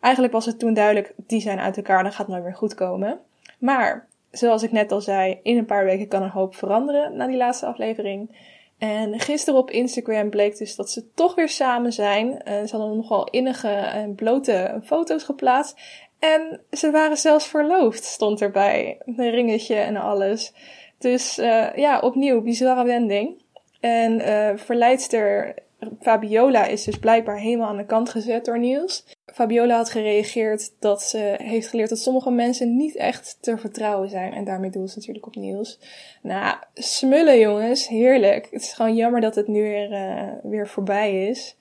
eigenlijk 0.00 0.32
was 0.32 0.46
het 0.46 0.58
toen 0.58 0.74
duidelijk, 0.74 1.14
die 1.16 1.40
zijn 1.40 1.58
uit 1.58 1.76
elkaar, 1.76 2.02
dan 2.02 2.12
gaat 2.12 2.28
nooit 2.28 2.42
meer 2.42 2.54
goed 2.54 2.74
komen. 2.74 3.20
Maar, 3.58 4.06
zoals 4.30 4.62
ik 4.62 4.72
net 4.72 4.92
al 4.92 5.00
zei, 5.00 5.38
in 5.42 5.56
een 5.58 5.66
paar 5.66 5.84
weken 5.84 6.08
kan 6.08 6.22
een 6.22 6.30
hoop 6.30 6.54
veranderen 6.54 7.16
na 7.16 7.26
die 7.26 7.36
laatste 7.36 7.66
aflevering. 7.66 8.52
En 8.78 9.20
gisteren 9.20 9.60
op 9.60 9.70
Instagram 9.70 10.30
bleek 10.30 10.58
dus 10.58 10.76
dat 10.76 10.90
ze 10.90 11.12
toch 11.14 11.34
weer 11.34 11.48
samen 11.48 11.92
zijn. 11.92 12.26
Uh, 12.28 12.42
ze 12.44 12.76
hadden 12.76 12.96
nogal 12.96 13.28
innige 13.30 13.68
en 13.68 14.14
blote 14.14 14.80
foto's 14.84 15.24
geplaatst. 15.24 15.80
En 16.24 16.60
ze 16.70 16.90
waren 16.90 17.16
zelfs 17.16 17.46
verloofd, 17.46 18.04
stond 18.04 18.40
erbij. 18.40 18.98
Een 19.04 19.30
ringetje 19.30 19.74
en 19.74 19.96
alles. 19.96 20.52
Dus 20.98 21.38
uh, 21.38 21.74
ja, 21.76 22.00
opnieuw, 22.00 22.42
bizarre 22.42 22.84
wending. 22.84 23.42
En 23.80 24.20
uh, 24.20 24.50
verleidster 24.56 25.54
Fabiola 26.00 26.66
is 26.66 26.84
dus 26.84 26.98
blijkbaar 26.98 27.38
helemaal 27.38 27.68
aan 27.68 27.76
de 27.76 27.86
kant 27.86 28.08
gezet 28.08 28.44
door 28.44 28.58
Niels. 28.58 29.04
Fabiola 29.26 29.76
had 29.76 29.90
gereageerd 29.90 30.72
dat 30.78 31.02
ze 31.02 31.34
heeft 31.38 31.68
geleerd 31.68 31.88
dat 31.88 31.98
sommige 31.98 32.30
mensen 32.30 32.76
niet 32.76 32.96
echt 32.96 33.38
te 33.40 33.58
vertrouwen 33.58 34.08
zijn. 34.08 34.32
En 34.32 34.44
daarmee 34.44 34.70
doelde 34.70 34.88
ze 34.88 34.98
natuurlijk 34.98 35.26
op 35.26 35.36
Niels. 35.36 35.78
Nou, 36.22 36.56
smullen 36.74 37.38
jongens, 37.38 37.88
heerlijk. 37.88 38.48
Het 38.50 38.62
is 38.62 38.72
gewoon 38.72 38.94
jammer 38.94 39.20
dat 39.20 39.34
het 39.34 39.48
nu 39.48 39.62
weer, 39.62 39.90
uh, 39.90 40.32
weer 40.42 40.68
voorbij 40.68 41.28
is. 41.28 41.56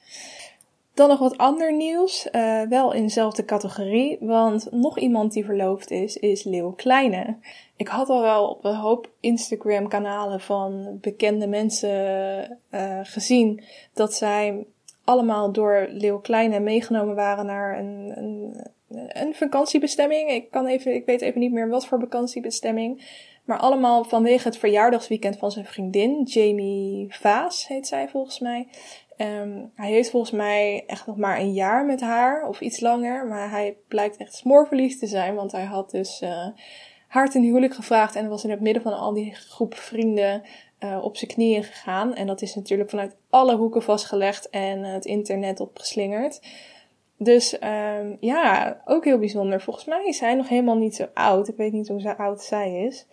Dan 0.94 1.10
nog 1.10 1.20
wat 1.20 1.38
ander 1.38 1.74
nieuws, 1.74 2.28
uh, 2.32 2.62
wel 2.62 2.94
in 2.94 3.02
dezelfde 3.02 3.46
categorie, 3.46 4.18
want 4.20 4.68
nog 4.72 5.00
iemand 5.00 5.34
die 5.34 5.46
verloofd 5.46 5.92
is, 5.92 6.18
is 6.18 6.44
Leeuw 6.44 6.72
Kleine. 6.72 7.38
Ik 7.76 7.88
had 7.88 8.10
al 8.10 8.22
wel 8.22 8.48
op 8.48 8.66
een 8.66 8.76
hoop 8.76 9.10
Instagram-kanalen 9.20 10.40
van 10.40 10.98
bekende 11.02 11.48
mensen 11.48 12.60
uh, 12.72 13.00
gezien 13.04 13.64
dat 13.94 14.14
zij 14.14 14.66
allemaal 15.04 15.52
door 15.52 15.88
Leeuw 15.90 16.20
Kleine 16.20 16.60
meegenomen 16.60 17.16
waren 17.16 17.46
naar 17.46 17.80
een, 17.80 18.14
een, 18.16 18.68
een 18.90 19.36
vakantiebestemming. 19.36 20.30
Ik, 20.30 20.52
kan 20.52 20.66
even, 20.66 20.94
ik 20.94 21.06
weet 21.06 21.22
even 21.22 21.40
niet 21.40 21.52
meer 21.52 21.70
wat 21.70 21.86
voor 21.86 22.00
vakantiebestemming. 22.00 23.22
Maar 23.44 23.58
allemaal 23.58 24.04
vanwege 24.04 24.48
het 24.48 24.58
verjaardagsweekend 24.58 25.38
van 25.38 25.52
zijn 25.52 25.66
vriendin, 25.66 26.24
Jamie 26.24 27.06
Vaas 27.10 27.68
heet 27.68 27.88
zij 27.88 28.10
volgens 28.10 28.40
mij. 28.40 28.68
Um, 29.18 29.72
hij 29.76 29.92
heeft 29.92 30.10
volgens 30.10 30.32
mij 30.32 30.84
echt 30.88 31.08
nog 31.08 31.18
maar 31.18 31.40
een 31.40 31.54
jaar 31.54 31.86
met 31.86 32.02
haar, 32.02 32.48
of 32.48 32.62
iets 32.62 32.80
langer. 32.80 33.28
Maar 33.28 33.50
hij 33.50 33.78
blijkt 33.88 34.18
echt 34.18 34.34
smoorverliefd 34.34 35.00
te 35.00 35.08
zijn, 35.08 35.36
want 35.36 35.52
hij 35.52 35.64
had 35.64 35.92
dus 35.92 36.22
uh, 36.22 36.48
haar 37.08 37.30
ten 37.30 37.42
huwelijk 37.42 37.74
gevraagd. 37.74 38.16
En 38.16 38.30
was 38.30 38.44
in 38.44 38.50
het 38.50 38.62
midden 38.62 38.84
van 38.84 38.98
al 38.98 39.14
die 39.14 39.36
groep 39.36 39.76
vrienden 39.76 40.44
uh, 40.80 41.04
op 41.04 41.18
zijn 41.18 41.32
knieën 41.32 41.64
gegaan. 41.64 42.16
En 42.16 42.28
dat 42.28 42.42
is 42.42 42.56
natuurlijk 42.56 42.90
vanuit 42.90 43.16
alle 43.30 43.56
hoeken 43.56 43.84
vastgelegd 43.84 44.50
en 44.50 44.84
het 44.84 45.06
internet 45.06 45.60
opgeslingerd. 45.60 46.42
Dus 47.18 47.58
um, 47.62 48.18
ja, 48.20 48.78
ook 48.86 49.06
heel 49.06 49.18
bijzonder. 49.18 49.62
Volgens 49.62 49.86
mij 49.86 50.06
is 50.06 50.20
hij 50.20 50.34
nog 50.34 50.50
helemaal 50.50 50.78
niet 50.78 50.96
zo 50.96 51.08
oud. 51.14 51.48
Ik 51.48 51.58
weet 51.58 51.72
niet 51.72 51.88
hoe 51.88 52.18
oud 52.18 52.42
zij 52.42 52.84
is. 52.86 53.06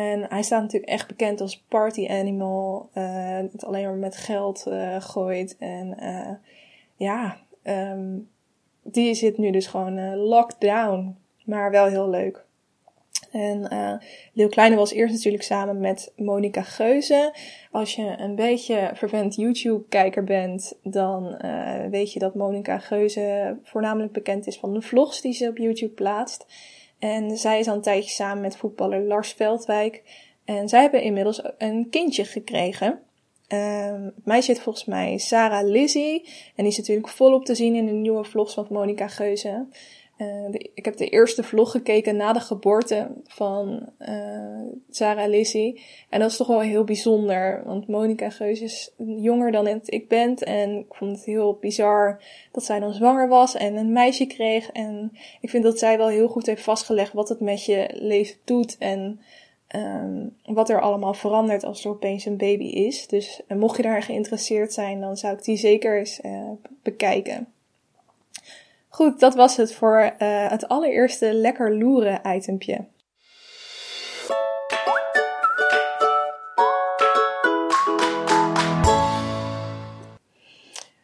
En 0.00 0.26
hij 0.28 0.42
staat 0.42 0.62
natuurlijk 0.62 0.92
echt 0.92 1.08
bekend 1.08 1.40
als 1.40 1.62
party 1.68 2.06
animal. 2.08 2.90
Uh, 2.94 3.36
het 3.36 3.64
alleen 3.64 3.84
maar 3.84 3.94
met 3.94 4.16
geld 4.16 4.64
uh, 4.68 5.00
gooit. 5.00 5.56
En 5.58 5.96
uh, 6.02 6.30
ja, 6.96 7.36
um, 7.62 8.28
die 8.82 9.14
zit 9.14 9.38
nu 9.38 9.50
dus 9.50 9.66
gewoon 9.66 10.16
locked 10.16 10.60
down. 10.60 11.16
Maar 11.44 11.70
wel 11.70 11.86
heel 11.86 12.10
leuk. 12.10 12.44
En 13.32 13.68
uh, 13.72 13.92
Leeuw 14.32 14.48
Kleine 14.48 14.76
was 14.76 14.92
eerst 14.92 15.14
natuurlijk 15.14 15.42
samen 15.42 15.80
met 15.80 16.12
Monica 16.16 16.62
Geuze. 16.62 17.34
Als 17.70 17.94
je 17.94 18.14
een 18.18 18.34
beetje 18.34 18.90
vervent 18.94 19.34
YouTube-kijker 19.34 20.24
bent, 20.24 20.78
dan 20.82 21.36
weet 21.90 22.12
je 22.12 22.18
dat 22.18 22.34
Monica 22.34 22.78
Geuze 22.78 23.58
voornamelijk 23.62 24.12
bekend 24.12 24.46
is 24.46 24.58
van 24.58 24.74
de 24.74 24.82
vlogs 24.82 25.20
die 25.20 25.32
ze 25.32 25.48
op 25.48 25.56
YouTube 25.56 25.92
plaatst. 25.92 26.46
En 27.00 27.36
zij 27.36 27.58
is 27.58 27.68
al 27.68 27.74
een 27.74 27.82
tijdje 27.82 28.10
samen 28.10 28.42
met 28.42 28.56
voetballer 28.56 29.02
Lars 29.02 29.32
Veldwijk. 29.32 30.02
En 30.44 30.68
zij 30.68 30.80
hebben 30.80 31.02
inmiddels 31.02 31.42
een 31.58 31.86
kindje 31.90 32.24
gekregen. 32.24 33.00
Um, 33.52 34.12
meisje 34.24 34.52
heet 34.52 34.60
volgens 34.60 34.84
mij 34.84 35.18
Sarah 35.18 35.68
Lizzie. 35.68 36.24
En 36.56 36.64
die 36.64 36.66
is 36.66 36.78
natuurlijk 36.78 37.08
volop 37.08 37.44
te 37.44 37.54
zien 37.54 37.74
in 37.74 37.86
de 37.86 37.92
nieuwe 37.92 38.24
vlogs 38.24 38.54
van 38.54 38.66
Monica 38.70 39.08
Geuze. 39.08 39.66
Uh, 40.20 40.48
ik 40.74 40.84
heb 40.84 40.96
de 40.96 41.08
eerste 41.08 41.42
vlog 41.42 41.70
gekeken 41.70 42.16
na 42.16 42.32
de 42.32 42.40
geboorte 42.40 43.10
van 43.26 43.88
uh, 43.98 44.62
Sarah 44.90 45.28
Lizzie. 45.28 45.82
En 46.08 46.20
dat 46.20 46.30
is 46.30 46.36
toch 46.36 46.46
wel 46.46 46.60
heel 46.60 46.84
bijzonder. 46.84 47.62
Want 47.64 47.88
Monica 47.88 48.30
Geus 48.30 48.60
is 48.60 48.94
jonger 48.96 49.52
dan 49.52 49.80
ik 49.84 50.08
ben. 50.08 50.34
En 50.34 50.78
ik 50.78 50.94
vond 50.94 51.16
het 51.16 51.24
heel 51.24 51.58
bizar 51.60 52.22
dat 52.52 52.64
zij 52.64 52.80
dan 52.80 52.94
zwanger 52.94 53.28
was 53.28 53.54
en 53.54 53.76
een 53.76 53.92
meisje 53.92 54.26
kreeg. 54.26 54.70
En 54.70 55.12
ik 55.40 55.50
vind 55.50 55.64
dat 55.64 55.78
zij 55.78 55.98
wel 55.98 56.08
heel 56.08 56.28
goed 56.28 56.46
heeft 56.46 56.62
vastgelegd 56.62 57.12
wat 57.12 57.28
het 57.28 57.40
met 57.40 57.64
je 57.64 57.90
leven 57.94 58.36
doet. 58.44 58.78
En 58.78 59.20
um, 59.76 60.36
wat 60.44 60.68
er 60.68 60.80
allemaal 60.80 61.14
verandert 61.14 61.64
als 61.64 61.84
er 61.84 61.90
opeens 61.90 62.24
een 62.24 62.36
baby 62.36 62.64
is. 62.64 63.06
Dus 63.06 63.40
uh, 63.48 63.58
mocht 63.58 63.76
je 63.76 63.82
daar 63.82 64.02
geïnteresseerd 64.02 64.72
zijn, 64.72 65.00
dan 65.00 65.16
zou 65.16 65.36
ik 65.36 65.44
die 65.44 65.56
zeker 65.56 65.98
eens 65.98 66.20
bekijken. 66.82 67.48
Goed, 68.92 69.20
dat 69.20 69.34
was 69.34 69.56
het 69.56 69.74
voor 69.74 70.14
uh, 70.18 70.48
het 70.50 70.68
allereerste 70.68 71.32
lekker 71.32 71.76
loeren 71.76 72.34
itempje. 72.34 72.86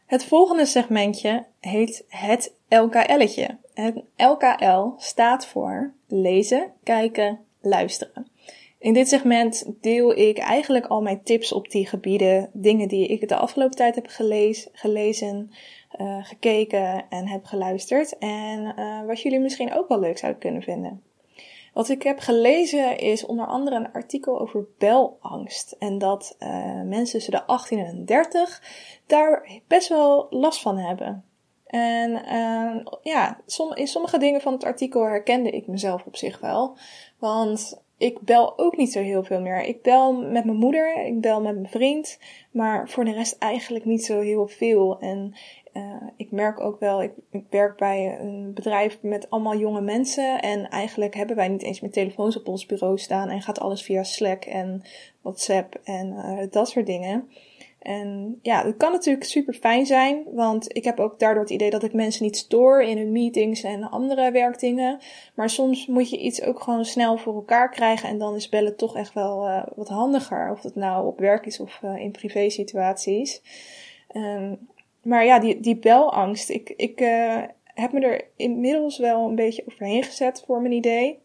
Het 0.07 0.25
volgende 0.25 0.67
segmentje 0.67 1.45
heet 1.61 2.05
het 2.09 2.55
LKL'tje. 2.69 3.59
Het 3.75 4.03
LKL 4.17 4.89
staat 4.97 5.47
voor 5.47 5.93
lezen, 6.09 6.73
kijken, 6.83 7.39
luisteren. 7.61 8.27
In 8.79 8.93
dit 8.93 9.09
segment 9.09 9.67
deel 9.81 10.17
ik 10.17 10.39
eigenlijk 10.39 10.87
al 10.87 11.03
mijn 11.03 11.23
tips 11.23 11.53
op 11.53 11.71
die 11.71 11.87
gebieden, 11.87 12.51
dingen 12.53 12.89
die 12.89 13.07
ik 13.07 13.29
de 13.29 13.37
afgelopen 13.37 13.77
tijd 13.77 13.95
heb 13.95 14.07
gelezen, 14.07 14.71
gelezen 14.73 15.51
uh, 16.01 16.25
gekeken 16.25 17.05
en 17.09 17.29
heb 17.29 17.45
geluisterd. 17.45 18.19
En 18.19 18.75
uh, 18.79 19.07
wat 19.07 19.21
jullie 19.21 19.41
misschien 19.41 19.75
ook 19.75 19.89
wel 19.89 20.01
leuk 20.01 20.19
zouden 20.19 20.41
kunnen 20.41 20.63
vinden. 20.63 21.03
Wat 21.73 21.89
ik 21.89 22.03
heb 22.03 22.19
gelezen 22.19 22.99
is 22.99 23.27
onder 23.27 23.47
andere 23.47 23.77
een 23.77 23.93
artikel 23.93 24.41
over 24.41 24.67
belangst. 24.79 25.77
En 25.79 25.99
dat 25.99 26.37
uh, 26.39 26.49
mensen 26.83 27.13
tussen 27.13 27.33
de 27.33 27.45
18 27.45 27.79
en 27.79 28.05
30 28.05 28.63
daar 29.07 29.61
best 29.67 29.89
wel 29.89 30.27
last 30.31 30.61
van 30.61 30.79
hebben. 30.79 31.25
En 31.67 32.11
ja, 33.03 33.41
in 33.75 33.87
sommige 33.87 34.19
dingen 34.19 34.41
van 34.41 34.53
het 34.53 34.65
artikel 34.65 35.03
herkende 35.03 35.51
ik 35.51 35.67
mezelf 35.67 36.07
op 36.07 36.17
zich 36.17 36.41
wel. 36.41 36.77
Want 37.19 37.85
ik 37.99 38.21
bel 38.21 38.59
ook 38.59 38.77
niet 38.77 38.93
zo 38.93 39.01
heel 39.01 39.25
veel 39.25 39.41
meer. 39.41 39.63
Ik 39.63 39.83
bel 39.83 40.13
met 40.13 40.45
mijn 40.45 40.57
moeder, 40.57 41.07
ik 41.07 41.21
bel 41.21 41.41
met 41.41 41.55
mijn 41.55 41.69
vriend, 41.69 42.19
maar 42.51 42.89
voor 42.89 43.05
de 43.05 43.13
rest 43.13 43.39
eigenlijk 43.39 43.85
niet 43.85 44.05
zo 44.05 44.21
heel 44.21 44.47
veel. 44.47 44.99
En 45.01 45.35
uh, 45.77 46.09
ik 46.17 46.31
merk 46.31 46.61
ook 46.61 46.81
wel, 46.81 47.03
ik, 47.03 47.13
werk 47.51 47.77
bij 47.77 48.19
een 48.21 48.53
bedrijf 48.55 48.99
met 49.03 49.31
allemaal 49.31 49.57
jonge 49.57 49.81
mensen. 49.81 50.43
En 50.43 50.69
eigenlijk 50.69 51.15
hebben 51.15 51.37
wij 51.37 51.49
niet 51.49 51.63
eens 51.63 51.81
meer 51.81 51.91
telefoons 51.91 52.39
op 52.39 52.49
ons 52.49 52.67
bureau 52.67 52.99
staan. 52.99 53.29
En 53.29 53.43
gaat 53.43 53.61
alles 53.61 53.83
via 53.83 54.03
Slack 54.03 54.45
en 54.45 54.83
WhatsApp 55.21 55.81
en 55.85 56.07
uh, 56.07 56.39
dat 56.51 56.69
soort 56.69 56.87
dingen. 56.87 57.29
En 57.79 58.39
ja, 58.43 58.63
dat 58.63 58.77
kan 58.77 58.93
natuurlijk 58.93 59.25
super 59.25 59.55
fijn 59.55 59.87
zijn. 59.87 60.25
Want 60.33 60.77
ik 60.77 60.85
heb 60.85 61.01
ook 61.01 61.19
daardoor 61.19 61.43
het 61.43 61.53
idee 61.53 61.71
dat 61.71 61.83
ik 61.83 61.93
mensen 61.93 62.25
niet 62.25 62.37
stoor 62.37 62.83
in 62.83 62.99
hun 62.99 63.13
meetings 63.13 63.63
en 63.63 63.91
andere 63.91 64.31
werkdingen. 64.31 64.99
Maar 65.35 65.51
soms 65.51 65.87
moet 65.87 66.11
je 66.11 66.19
iets 66.19 66.43
ook 66.43 66.61
gewoon 66.61 66.85
snel 66.85 67.17
voor 67.17 67.35
elkaar 67.35 67.71
krijgen. 67.71 68.09
En 68.09 68.19
dan 68.19 68.35
is 68.35 68.49
bellen 68.49 68.77
toch 68.77 68.97
echt 68.97 69.15
wel 69.15 69.49
uh, 69.49 69.63
wat 69.77 69.89
handiger. 69.89 70.51
Of 70.51 70.63
het 70.63 70.75
nou 70.75 71.07
op 71.07 71.19
werk 71.19 71.47
is 71.47 71.61
of 71.61 71.81
in 71.97 72.11
privé 72.11 72.51
situaties. 72.51 73.43
Um, 74.15 74.59
maar 75.07 75.25
ja, 75.25 75.39
die, 75.39 75.61
die 75.61 75.77
belangst. 75.77 76.49
Ik, 76.49 76.73
ik 76.77 77.01
uh, 77.01 77.43
heb 77.65 77.93
me 77.93 78.01
er 78.01 78.25
inmiddels 78.37 78.99
wel 78.99 79.29
een 79.29 79.35
beetje 79.35 79.65
overheen 79.67 80.03
gezet 80.03 80.43
voor 80.47 80.61
mijn 80.61 80.73
idee. 80.73 81.19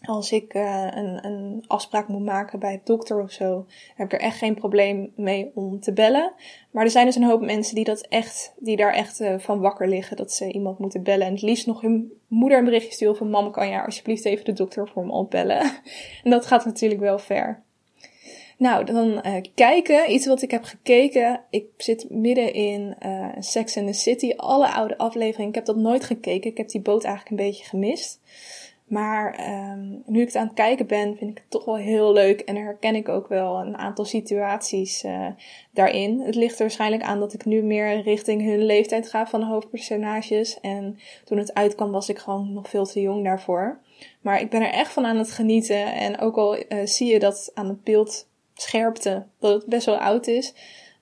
Als 0.00 0.32
ik 0.32 0.54
uh, 0.54 0.86
een, 0.90 1.26
een 1.26 1.64
afspraak 1.66 2.08
moet 2.08 2.24
maken 2.24 2.58
bij 2.58 2.72
een 2.72 2.80
dokter 2.84 3.22
of 3.22 3.30
zo, 3.30 3.66
heb 3.94 4.06
ik 4.06 4.12
er 4.12 4.26
echt 4.26 4.38
geen 4.38 4.54
probleem 4.54 5.12
mee 5.16 5.50
om 5.54 5.80
te 5.80 5.92
bellen. 5.92 6.32
Maar 6.70 6.84
er 6.84 6.90
zijn 6.90 7.06
dus 7.06 7.16
een 7.16 7.24
hoop 7.24 7.40
mensen 7.40 7.74
die, 7.74 7.84
dat 7.84 8.00
echt, 8.00 8.54
die 8.58 8.76
daar 8.76 8.92
echt 8.92 9.20
uh, 9.20 9.38
van 9.38 9.60
wakker 9.60 9.88
liggen 9.88 10.16
dat 10.16 10.32
ze 10.32 10.52
iemand 10.52 10.78
moeten 10.78 11.02
bellen. 11.02 11.26
En 11.26 11.32
het 11.32 11.42
liefst 11.42 11.66
nog 11.66 11.80
hun 11.80 12.12
moeder 12.26 12.58
een 12.58 12.64
berichtje 12.64 12.92
sturen 12.92 13.16
van: 13.16 13.30
Mam, 13.30 13.50
kan 13.50 13.68
je 13.68 13.84
alsjeblieft 13.84 14.24
even 14.24 14.44
de 14.44 14.52
dokter 14.52 14.88
voor 14.88 15.06
me 15.06 15.12
opbellen? 15.12 15.60
en 16.24 16.30
dat 16.30 16.46
gaat 16.46 16.64
natuurlijk 16.64 17.00
wel 17.00 17.18
ver. 17.18 17.62
Nou, 18.60 18.84
dan 18.84 19.08
uh, 19.26 19.36
kijken. 19.54 20.12
Iets 20.12 20.26
wat 20.26 20.42
ik 20.42 20.50
heb 20.50 20.64
gekeken. 20.64 21.40
Ik 21.50 21.66
zit 21.76 22.10
midden 22.10 22.54
in 22.54 22.96
uh, 23.06 23.28
Sex 23.38 23.76
and 23.76 23.86
the 23.86 23.92
City. 23.92 24.32
Alle 24.36 24.72
oude 24.72 24.98
afleveringen. 24.98 25.48
Ik 25.48 25.54
heb 25.54 25.64
dat 25.64 25.76
nooit 25.76 26.04
gekeken. 26.04 26.50
Ik 26.50 26.56
heb 26.56 26.68
die 26.68 26.80
boot 26.80 27.04
eigenlijk 27.04 27.40
een 27.40 27.46
beetje 27.46 27.64
gemist. 27.64 28.20
Maar 28.84 29.50
um, 29.72 30.02
nu 30.06 30.20
ik 30.20 30.26
het 30.26 30.36
aan 30.36 30.46
het 30.46 30.54
kijken 30.54 30.86
ben, 30.86 31.16
vind 31.16 31.30
ik 31.30 31.36
het 31.36 31.50
toch 31.50 31.64
wel 31.64 31.76
heel 31.76 32.12
leuk. 32.12 32.40
En 32.40 32.56
herken 32.56 32.94
ik 32.94 33.08
ook 33.08 33.28
wel 33.28 33.60
een 33.60 33.76
aantal 33.76 34.04
situaties 34.04 35.04
uh, 35.04 35.26
daarin. 35.72 36.20
Het 36.20 36.34
ligt 36.34 36.54
er 36.54 36.60
waarschijnlijk 36.60 37.02
aan 37.02 37.20
dat 37.20 37.32
ik 37.32 37.44
nu 37.44 37.62
meer 37.62 38.02
richting 38.02 38.42
hun 38.44 38.64
leeftijd 38.64 39.08
ga 39.08 39.26
van 39.26 39.40
de 39.40 39.46
hoofdpersonages. 39.46 40.60
En 40.60 40.98
toen 41.24 41.38
het 41.38 41.54
uitkwam 41.54 41.90
was 41.90 42.08
ik 42.08 42.18
gewoon 42.18 42.52
nog 42.52 42.68
veel 42.68 42.84
te 42.84 43.00
jong 43.00 43.24
daarvoor. 43.24 43.80
Maar 44.20 44.40
ik 44.40 44.50
ben 44.50 44.62
er 44.62 44.72
echt 44.72 44.92
van 44.92 45.04
aan 45.04 45.18
het 45.18 45.30
genieten. 45.30 45.94
En 45.94 46.18
ook 46.18 46.36
al 46.36 46.56
zie 46.84 47.12
je 47.12 47.18
dat 47.18 47.50
aan 47.54 47.68
het 47.68 47.84
beeld 47.84 48.28
scherpte, 48.62 49.26
dat 49.38 49.54
het 49.54 49.66
best 49.66 49.86
wel 49.86 49.98
oud 49.98 50.26
is, 50.26 50.54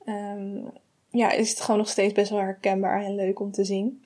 um, 0.06 0.70
ja, 1.10 1.32
is 1.32 1.50
het 1.50 1.60
gewoon 1.60 1.78
nog 1.78 1.88
steeds 1.88 2.12
best 2.12 2.30
wel 2.30 2.40
herkenbaar 2.40 3.04
en 3.04 3.14
leuk 3.14 3.40
om 3.40 3.50
te 3.50 3.64
zien. 3.64 4.02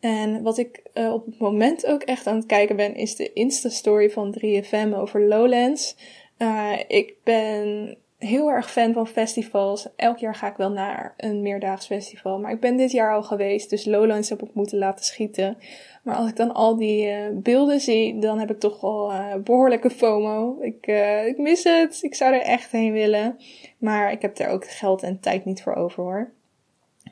En 0.00 0.42
wat 0.42 0.58
ik 0.58 0.82
uh, 0.94 1.12
op 1.12 1.26
het 1.26 1.38
moment 1.38 1.86
ook 1.86 2.02
echt 2.02 2.26
aan 2.26 2.36
het 2.36 2.46
kijken 2.46 2.76
ben, 2.76 2.94
is 2.94 3.16
de 3.16 3.32
Insta-story 3.32 4.10
van 4.10 4.36
3FM 4.38 4.94
over 4.94 5.22
Lowlands. 5.22 5.96
Uh, 6.38 6.78
ik 6.86 7.14
ben 7.24 7.96
heel 8.20 8.50
erg 8.50 8.70
fan 8.70 8.92
van 8.92 9.06
festivals. 9.06 9.88
Elk 9.96 10.18
jaar 10.18 10.34
ga 10.34 10.50
ik 10.50 10.56
wel 10.56 10.70
naar 10.70 11.14
een 11.16 11.42
meerdaags 11.42 11.86
festival. 11.86 12.38
Maar 12.38 12.52
ik 12.52 12.60
ben 12.60 12.76
dit 12.76 12.90
jaar 12.90 13.14
al 13.14 13.22
geweest, 13.22 13.70
dus 13.70 13.84
Lowlands 13.84 14.28
heb 14.28 14.42
ik 14.42 14.54
moeten 14.54 14.78
laten 14.78 15.04
schieten. 15.04 15.58
Maar 16.02 16.14
als 16.16 16.28
ik 16.28 16.36
dan 16.36 16.54
al 16.54 16.76
die 16.76 17.06
uh, 17.06 17.26
beelden 17.32 17.80
zie, 17.80 18.18
dan 18.18 18.38
heb 18.38 18.50
ik 18.50 18.58
toch 18.58 18.80
wel 18.80 19.12
uh, 19.12 19.34
behoorlijke 19.34 19.90
FOMO. 19.90 20.56
Ik, 20.60 20.86
uh, 20.86 21.26
ik 21.26 21.38
mis 21.38 21.64
het. 21.64 21.98
Ik 22.02 22.14
zou 22.14 22.34
er 22.34 22.42
echt 22.42 22.70
heen 22.70 22.92
willen. 22.92 23.38
Maar 23.78 24.12
ik 24.12 24.22
heb 24.22 24.38
er 24.38 24.48
ook 24.48 24.68
geld 24.68 25.02
en 25.02 25.20
tijd 25.20 25.44
niet 25.44 25.62
voor 25.62 25.74
over 25.74 26.02
hoor. 26.02 26.32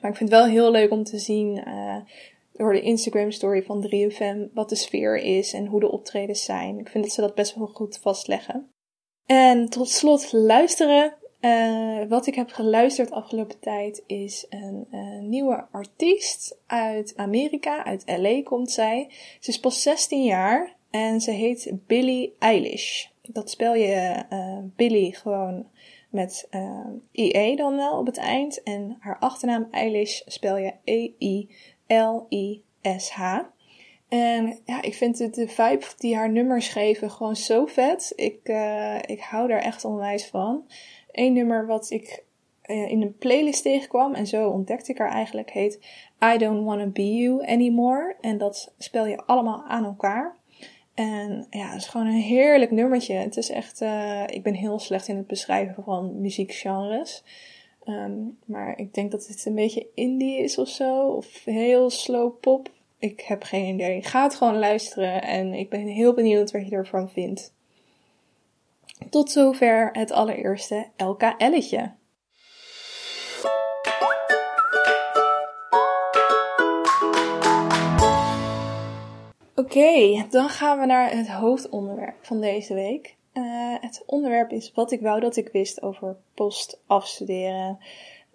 Maar 0.00 0.10
ik 0.10 0.16
vind 0.16 0.30
het 0.30 0.38
wel 0.38 0.48
heel 0.48 0.70
leuk 0.70 0.90
om 0.90 1.04
te 1.04 1.18
zien 1.18 1.62
door 2.52 2.72
de 2.72 2.80
Instagram 2.80 3.30
story 3.30 3.62
van 3.62 3.90
3FM 3.90 4.52
wat 4.54 4.68
de 4.68 4.74
sfeer 4.74 5.16
is 5.16 5.52
en 5.52 5.66
hoe 5.66 5.80
de 5.80 5.90
optredens 5.90 6.44
zijn. 6.44 6.78
Ik 6.78 6.88
vind 6.88 7.04
dat 7.04 7.12
ze 7.12 7.20
dat 7.20 7.34
best 7.34 7.54
wel 7.54 7.66
goed 7.66 7.98
vastleggen. 7.98 8.68
En 9.28 9.68
tot 9.68 9.88
slot 9.88 10.32
luisteren. 10.32 11.14
Uh, 11.40 12.02
wat 12.08 12.26
ik 12.26 12.34
heb 12.34 12.50
geluisterd 12.50 13.10
afgelopen 13.10 13.58
tijd 13.60 14.02
is 14.06 14.46
een 14.48 14.86
uh, 14.90 15.20
nieuwe 15.20 15.66
artiest 15.70 16.58
uit 16.66 17.12
Amerika, 17.16 17.84
uit 17.84 18.02
LA 18.06 18.42
komt 18.42 18.70
zij. 18.70 19.06
Ze 19.40 19.50
is 19.50 19.60
pas 19.60 19.82
16 19.82 20.24
jaar 20.24 20.76
en 20.90 21.20
ze 21.20 21.30
heet 21.30 21.72
Billie 21.86 22.34
Eilish. 22.38 23.06
Dat 23.22 23.50
spel 23.50 23.74
je 23.74 24.24
uh, 24.30 24.58
Billie 24.76 25.14
gewoon 25.14 25.66
met 26.10 26.48
IE 27.12 27.56
dan 27.56 27.76
wel 27.76 27.98
op 27.98 28.06
het 28.06 28.16
eind. 28.16 28.62
En 28.62 28.96
haar 29.00 29.18
achternaam 29.18 29.68
Eilish 29.70 30.20
spel 30.26 30.56
je 30.56 30.72
E-I-L-I-S-H. 30.84 31.58
En 34.08 34.58
ja, 34.64 34.82
ik 34.82 34.94
vind 34.94 35.34
de, 35.34 35.48
vibe 35.48 35.86
die 35.98 36.16
haar 36.16 36.30
nummers 36.30 36.68
geven 36.68 37.10
gewoon 37.10 37.36
zo 37.36 37.66
vet. 37.66 38.12
Ik, 38.16 38.40
ik 39.06 39.20
hou 39.20 39.48
daar 39.48 39.60
echt 39.60 39.84
onwijs 39.84 40.26
van. 40.26 40.64
Eén 41.12 41.32
nummer 41.32 41.66
wat 41.66 41.90
ik 41.90 42.24
uh, 42.68 42.90
in 42.90 43.02
een 43.02 43.16
playlist 43.18 43.62
tegenkwam 43.62 44.14
en 44.14 44.26
zo 44.26 44.48
ontdekte 44.48 44.92
ik 44.92 44.98
haar 44.98 45.10
eigenlijk 45.10 45.50
heet 45.50 45.78
I 46.34 46.38
Don't 46.38 46.64
Wanna 46.64 46.86
Be 46.86 47.14
You 47.14 47.46
Anymore. 47.46 48.16
En 48.20 48.38
dat 48.38 48.74
spel 48.78 49.06
je 49.06 49.22
allemaal 49.26 49.64
aan 49.64 49.84
elkaar. 49.84 50.36
En 50.94 51.46
ja, 51.50 51.68
het 51.68 51.80
is 51.82 51.86
gewoon 51.86 52.06
een 52.06 52.12
heerlijk 52.12 52.70
nummertje. 52.70 53.14
Het 53.14 53.36
is 53.36 53.50
echt, 53.50 53.80
uh, 53.80 54.22
ik 54.26 54.42
ben 54.42 54.54
heel 54.54 54.78
slecht 54.78 55.08
in 55.08 55.16
het 55.16 55.26
beschrijven 55.26 55.84
van 55.84 56.20
muziekgenres. 56.20 57.24
Um, 57.84 58.38
maar 58.44 58.78
ik 58.78 58.94
denk 58.94 59.10
dat 59.10 59.26
het 59.26 59.46
een 59.46 59.54
beetje 59.54 59.86
indie 59.94 60.38
is 60.38 60.58
of 60.58 60.68
zo. 60.68 61.08
Of 61.08 61.44
heel 61.44 61.90
slow 61.90 62.40
pop. 62.40 62.70
Ik 62.98 63.20
heb 63.20 63.42
geen 63.42 63.74
idee. 63.74 64.02
Ga 64.02 64.22
het 64.22 64.34
gewoon 64.34 64.58
luisteren 64.58 65.22
en 65.22 65.54
ik 65.54 65.70
ben 65.70 65.86
heel 65.86 66.14
benieuwd 66.14 66.50
wat 66.50 66.68
je 66.68 66.76
ervan 66.76 67.10
vindt. 67.10 67.54
Tot 69.10 69.30
zover 69.30 69.88
het 69.92 70.10
allereerste 70.10 70.86
LKL'tje. 70.96 71.92
Oké, 79.54 80.26
dan 80.30 80.48
gaan 80.48 80.78
we 80.78 80.86
naar 80.86 81.10
het 81.10 81.28
hoofdonderwerp 81.28 82.16
van 82.20 82.40
deze 82.40 82.74
week. 82.74 83.16
Uh, 83.32 83.74
het 83.80 84.02
onderwerp 84.06 84.50
is 84.50 84.72
wat 84.74 84.92
ik 84.92 85.00
wou 85.00 85.20
dat 85.20 85.36
ik 85.36 85.48
wist 85.48 85.82
over 85.82 86.16
post-afstuderen. 86.34 87.78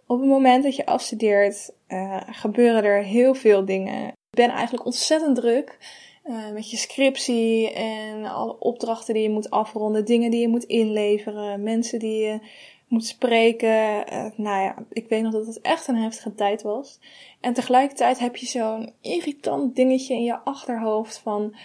Op 0.05 0.19
het 0.19 0.29
moment 0.29 0.63
dat 0.63 0.75
je 0.75 0.85
afstudeert, 0.85 1.73
uh, 1.87 2.21
gebeuren 2.25 2.83
er 2.83 3.03
heel 3.03 3.33
veel 3.33 3.65
dingen. 3.65 4.13
Ben 4.33 4.49
eigenlijk 4.49 4.85
ontzettend 4.85 5.35
druk. 5.35 5.77
Uh, 6.25 6.51
met 6.53 6.71
je 6.71 6.77
scriptie 6.77 7.71
en 7.73 8.25
alle 8.25 8.59
opdrachten 8.59 9.13
die 9.13 9.23
je 9.23 9.29
moet 9.29 9.49
afronden, 9.49 10.05
dingen 10.05 10.31
die 10.31 10.41
je 10.41 10.47
moet 10.47 10.63
inleveren, 10.63 11.63
mensen 11.63 11.99
die 11.99 12.23
je 12.23 12.39
moet 12.87 13.05
spreken. 13.05 14.13
Uh, 14.13 14.25
nou 14.35 14.63
ja, 14.63 14.75
ik 14.89 15.09
weet 15.09 15.21
nog 15.21 15.31
dat 15.31 15.45
het 15.45 15.61
echt 15.61 15.87
een 15.87 15.95
heftige 15.95 16.35
tijd 16.35 16.61
was. 16.61 16.99
En 17.39 17.53
tegelijkertijd 17.53 18.19
heb 18.19 18.35
je 18.35 18.45
zo'n 18.45 18.93
irritant 19.01 19.75
dingetje 19.75 20.13
in 20.13 20.23
je 20.23 20.39
achterhoofd 20.39 21.17
van 21.17 21.55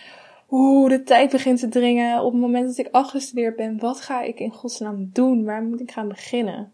hoe 0.46 0.88
de 0.88 1.02
tijd 1.02 1.30
begint 1.30 1.58
te 1.60 1.68
dringen. 1.68 2.24
Op 2.24 2.32
het 2.32 2.40
moment 2.40 2.66
dat 2.66 2.86
ik 2.86 2.94
afgestudeerd 2.94 3.56
ben, 3.56 3.78
wat 3.78 4.00
ga 4.00 4.22
ik 4.22 4.40
in 4.40 4.52
godsnaam 4.52 5.10
doen? 5.12 5.44
Waar 5.44 5.62
moet 5.62 5.80
ik 5.80 5.90
gaan 5.90 6.08
beginnen? 6.08 6.72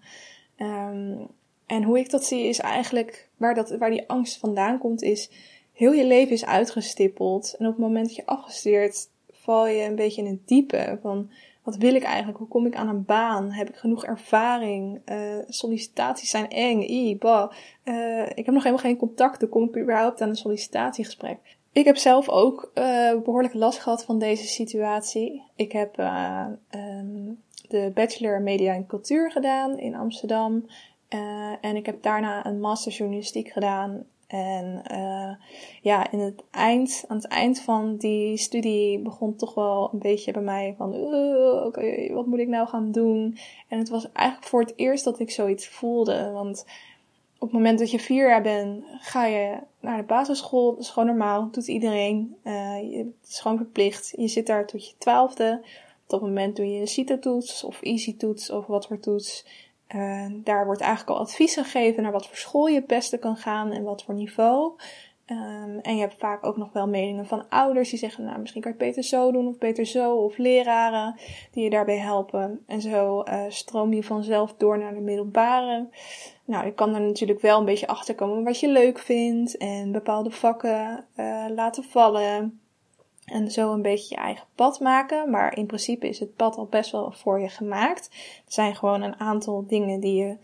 Um, 0.58 1.28
en 1.66 1.82
hoe 1.82 1.98
ik 1.98 2.10
dat 2.10 2.24
zie 2.24 2.44
is 2.44 2.58
eigenlijk, 2.58 3.28
waar, 3.36 3.54
dat, 3.54 3.70
waar 3.70 3.90
die 3.90 4.08
angst 4.08 4.38
vandaan 4.38 4.78
komt, 4.78 5.02
is 5.02 5.30
heel 5.74 5.92
je 5.92 6.06
leven 6.06 6.32
is 6.32 6.44
uitgestippeld. 6.44 7.54
En 7.58 7.66
op 7.66 7.72
het 7.72 7.80
moment 7.80 8.06
dat 8.06 8.16
je 8.16 8.26
afgestudeerd, 8.26 9.08
val 9.30 9.66
je 9.66 9.82
een 9.82 9.96
beetje 9.96 10.22
in 10.22 10.30
het 10.30 10.48
diepe 10.48 10.98
van 11.02 11.30
wat 11.64 11.76
wil 11.76 11.94
ik 11.94 12.02
eigenlijk? 12.02 12.38
Hoe 12.38 12.48
kom 12.48 12.66
ik 12.66 12.74
aan 12.74 12.88
een 12.88 13.04
baan? 13.04 13.50
Heb 13.50 13.68
ik 13.68 13.76
genoeg 13.76 14.04
ervaring? 14.04 15.00
Uh, 15.06 15.16
sollicitaties 15.48 16.30
zijn 16.30 16.48
eng. 16.48 16.80
I, 16.80 17.16
bah. 17.18 17.52
Uh, 17.84 18.28
ik 18.28 18.44
heb 18.44 18.54
nog 18.54 18.62
helemaal 18.62 18.84
geen 18.84 18.96
contacten. 18.96 19.48
Kom 19.48 19.68
ik 19.68 19.76
überhaupt 19.76 20.20
aan 20.20 20.28
een 20.28 20.36
sollicitatiegesprek? 20.36 21.38
Ik 21.72 21.84
heb 21.84 21.96
zelf 21.96 22.28
ook 22.28 22.70
uh, 22.74 23.22
behoorlijk 23.24 23.54
last 23.54 23.78
gehad 23.78 24.04
van 24.04 24.18
deze 24.18 24.46
situatie. 24.46 25.42
Ik 25.56 25.72
heb 25.72 25.98
um, 25.98 27.42
de 27.68 27.90
Bachelor 27.94 28.42
Media 28.42 28.74
en 28.74 28.86
Cultuur 28.86 29.30
gedaan 29.30 29.78
in 29.78 29.94
Amsterdam. 29.94 30.66
en 31.60 31.76
ik 31.76 31.86
heb 31.86 32.02
daarna 32.02 32.46
een 32.46 32.60
master 32.60 32.92
journalistiek 32.92 33.48
gedaan 33.48 34.04
en 34.34 34.82
uh, 34.92 35.34
ja, 35.82 36.10
in 36.10 36.18
het 36.18 36.42
eind, 36.50 37.04
aan 37.08 37.16
het 37.16 37.26
eind 37.26 37.60
van 37.60 37.96
die 37.96 38.36
studie 38.36 38.98
begon 38.98 39.36
toch 39.36 39.54
wel 39.54 39.90
een 39.92 39.98
beetje 39.98 40.32
bij 40.32 40.42
mij 40.42 40.74
van, 40.78 40.90
wat 42.14 42.26
moet 42.26 42.38
ik 42.38 42.48
nou 42.48 42.68
gaan 42.68 42.92
doen? 42.92 43.38
En 43.68 43.78
het 43.78 43.88
was 43.88 44.12
eigenlijk 44.12 44.48
voor 44.48 44.60
het 44.60 44.72
eerst 44.76 45.04
dat 45.04 45.18
ik 45.18 45.30
zoiets 45.30 45.68
voelde. 45.68 46.30
Want 46.30 46.64
op 47.38 47.48
het 47.48 47.52
moment 47.52 47.78
dat 47.78 47.90
je 47.90 47.98
vier 47.98 48.28
jaar 48.28 48.42
bent, 48.42 48.84
ga 49.00 49.26
je 49.26 49.58
naar 49.80 49.96
de 49.96 50.02
basisschool. 50.02 50.70
Dat 50.70 50.80
is 50.80 50.90
gewoon 50.90 51.08
normaal, 51.08 51.50
doet 51.50 51.68
iedereen. 51.68 52.36
Uh, 52.44 52.74
het 52.96 53.28
is 53.28 53.40
gewoon 53.40 53.56
verplicht. 53.56 54.12
Je 54.16 54.28
zit 54.28 54.46
daar 54.46 54.66
tot 54.66 54.88
je 54.88 54.94
twaalfde. 54.98 55.60
Op 56.02 56.10
dat 56.10 56.20
moment 56.20 56.56
doe 56.56 56.70
je 56.72 56.80
een 56.80 56.88
CITO-toets 56.88 57.64
of 57.64 57.82
easy-toets 57.82 58.50
of 58.50 58.66
wat 58.66 58.86
voor 58.86 59.00
toets. 59.00 59.46
Uh, 59.94 60.26
daar 60.30 60.66
wordt 60.66 60.80
eigenlijk 60.80 61.18
al 61.18 61.24
advies 61.24 61.54
gegeven 61.54 62.02
naar 62.02 62.12
wat 62.12 62.26
voor 62.26 62.36
school 62.36 62.66
je 62.66 62.74
het 62.74 62.86
beste 62.86 63.18
kan 63.18 63.36
gaan 63.36 63.72
en 63.72 63.82
wat 63.82 64.04
voor 64.04 64.14
niveau. 64.14 64.72
Um, 65.26 65.78
en 65.80 65.94
je 65.94 66.00
hebt 66.00 66.18
vaak 66.18 66.46
ook 66.46 66.56
nog 66.56 66.72
wel 66.72 66.88
meningen 66.88 67.26
van 67.26 67.48
ouders 67.48 67.90
die 67.90 67.98
zeggen, 67.98 68.24
nou 68.24 68.38
misschien 68.40 68.62
kan 68.62 68.72
je 68.72 68.78
het 68.78 68.86
beter 68.86 69.02
zo 69.02 69.32
doen 69.32 69.48
of 69.48 69.58
beter 69.58 69.86
zo. 69.86 70.14
Of 70.14 70.36
leraren 70.36 71.14
die 71.50 71.64
je 71.64 71.70
daarbij 71.70 71.98
helpen. 71.98 72.62
En 72.66 72.80
zo 72.80 73.22
uh, 73.22 73.42
stroom 73.48 73.92
je 73.92 74.02
vanzelf 74.02 74.54
door 74.56 74.78
naar 74.78 74.94
de 74.94 75.00
middelbare. 75.00 75.88
Nou, 76.44 76.64
je 76.64 76.72
kan 76.72 76.94
er 76.94 77.00
natuurlijk 77.00 77.40
wel 77.40 77.58
een 77.58 77.64
beetje 77.64 77.86
achter 77.86 78.14
komen 78.14 78.44
wat 78.44 78.60
je 78.60 78.68
leuk 78.68 78.98
vindt 78.98 79.56
en 79.56 79.92
bepaalde 79.92 80.30
vakken 80.30 81.06
uh, 81.16 81.44
laten 81.48 81.84
vallen. 81.84 82.60
En 83.24 83.50
zo 83.50 83.72
een 83.72 83.82
beetje 83.82 84.14
je 84.14 84.20
eigen 84.20 84.46
pad 84.54 84.80
maken. 84.80 85.30
Maar 85.30 85.56
in 85.56 85.66
principe 85.66 86.08
is 86.08 86.18
het 86.18 86.36
pad 86.36 86.56
al 86.56 86.66
best 86.66 86.90
wel 86.90 87.12
voor 87.12 87.40
je 87.40 87.48
gemaakt. 87.48 88.08
Er 88.46 88.52
zijn 88.52 88.76
gewoon 88.76 89.02
een 89.02 89.20
aantal 89.20 89.66
dingen 89.66 90.00
die 90.00 90.14
je 90.14 90.36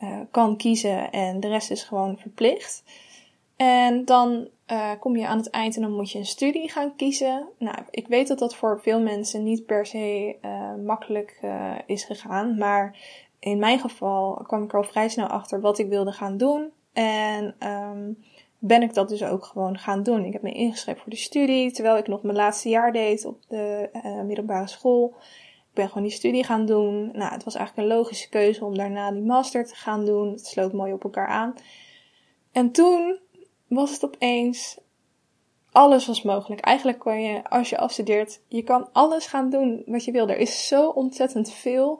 uh, 0.00 0.20
kan 0.30 0.56
kiezen 0.56 1.10
en 1.10 1.40
de 1.40 1.48
rest 1.48 1.70
is 1.70 1.82
gewoon 1.82 2.18
verplicht. 2.18 2.84
En 3.56 4.04
dan 4.04 4.48
uh, 4.72 4.90
kom 5.00 5.16
je 5.16 5.26
aan 5.26 5.38
het 5.38 5.50
eind 5.50 5.76
en 5.76 5.82
dan 5.82 5.94
moet 5.94 6.10
je 6.10 6.18
een 6.18 6.26
studie 6.26 6.70
gaan 6.70 6.96
kiezen. 6.96 7.48
Nou, 7.58 7.78
ik 7.90 8.06
weet 8.06 8.28
dat 8.28 8.38
dat 8.38 8.56
voor 8.56 8.80
veel 8.80 9.00
mensen 9.00 9.42
niet 9.42 9.66
per 9.66 9.86
se 9.86 10.36
uh, 10.42 10.74
makkelijk 10.84 11.40
is 11.86 12.04
gegaan. 12.04 12.58
Maar 12.58 12.96
in 13.38 13.58
mijn 13.58 13.78
geval 13.78 14.34
kwam 14.46 14.62
ik 14.62 14.74
al 14.74 14.82
vrij 14.82 15.08
snel 15.08 15.26
achter 15.26 15.60
wat 15.60 15.78
ik 15.78 15.88
wilde 15.88 16.12
gaan 16.12 16.36
doen. 16.36 16.72
En 16.92 17.54
um, 17.68 18.24
ben 18.58 18.82
ik 18.82 18.94
dat 18.94 19.08
dus 19.08 19.22
ook 19.22 19.44
gewoon 19.44 19.78
gaan 19.78 20.02
doen. 20.02 20.24
Ik 20.24 20.32
heb 20.32 20.42
me 20.42 20.52
ingeschreven 20.52 21.02
voor 21.02 21.10
de 21.10 21.16
studie, 21.18 21.72
terwijl 21.72 21.96
ik 21.96 22.06
nog 22.06 22.22
mijn 22.22 22.36
laatste 22.36 22.68
jaar 22.68 22.92
deed 22.92 23.24
op 23.24 23.38
de 23.48 23.88
uh, 23.92 24.22
middelbare 24.22 24.68
school. 24.68 25.14
Ik 25.68 25.82
ben 25.82 25.88
gewoon 25.88 26.02
die 26.02 26.16
studie 26.16 26.44
gaan 26.44 26.66
doen. 26.66 27.10
Nou, 27.12 27.32
het 27.32 27.44
was 27.44 27.54
eigenlijk 27.54 27.88
een 27.88 27.96
logische 27.96 28.28
keuze 28.28 28.64
om 28.64 28.76
daarna 28.76 29.12
die 29.12 29.22
master 29.22 29.66
te 29.66 29.74
gaan 29.74 30.04
doen. 30.04 30.30
Het 30.30 30.46
sloot 30.46 30.72
mooi 30.72 30.92
op 30.92 31.04
elkaar 31.04 31.28
aan. 31.28 31.54
En 32.52 32.70
toen 32.70 33.18
was 33.68 33.90
het 33.90 34.04
opeens, 34.04 34.78
alles 35.72 36.06
was 36.06 36.22
mogelijk. 36.22 36.60
Eigenlijk 36.60 36.98
kan 36.98 37.22
je, 37.22 37.48
als 37.48 37.70
je 37.70 37.78
afstudeert, 37.78 38.40
je 38.48 38.62
kan 38.62 38.88
alles 38.92 39.26
gaan 39.26 39.50
doen 39.50 39.82
wat 39.86 40.04
je 40.04 40.12
wil. 40.12 40.28
Er 40.28 40.38
is 40.38 40.68
zo 40.68 40.88
ontzettend 40.88 41.52
veel. 41.52 41.98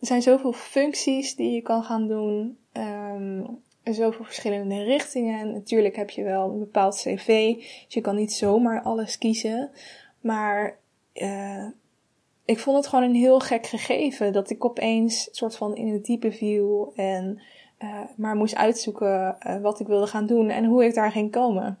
Er 0.00 0.06
zijn 0.06 0.22
zoveel 0.22 0.52
functies 0.52 1.36
die 1.36 1.50
je 1.50 1.62
kan 1.62 1.84
gaan 1.84 2.08
doen. 2.08 2.58
Um, 2.72 3.62
zoveel 3.94 4.24
verschillende 4.24 4.82
richtingen. 4.82 5.52
Natuurlijk 5.52 5.96
heb 5.96 6.10
je 6.10 6.22
wel 6.22 6.50
een 6.50 6.58
bepaald 6.58 6.94
cv, 6.94 7.54
dus 7.54 7.94
je 7.94 8.00
kan 8.00 8.16
niet 8.16 8.32
zomaar 8.32 8.82
alles 8.82 9.18
kiezen. 9.18 9.70
Maar 10.20 10.78
uh, 11.14 11.66
ik 12.44 12.58
vond 12.58 12.76
het 12.76 12.86
gewoon 12.86 13.04
een 13.04 13.14
heel 13.14 13.40
gek 13.40 13.66
gegeven 13.66 14.32
dat 14.32 14.50
ik 14.50 14.64
opeens 14.64 15.28
soort 15.30 15.56
van 15.56 15.76
in 15.76 15.92
het 15.92 16.04
diepe 16.04 16.32
viel 16.32 16.92
en 16.94 17.40
uh, 17.78 18.00
maar 18.16 18.36
moest 18.36 18.54
uitzoeken 18.54 19.36
uh, 19.46 19.60
wat 19.60 19.80
ik 19.80 19.86
wilde 19.86 20.06
gaan 20.06 20.26
doen 20.26 20.50
en 20.50 20.64
hoe 20.64 20.84
ik 20.84 20.94
daar 20.94 21.10
ging 21.10 21.30
komen. 21.30 21.78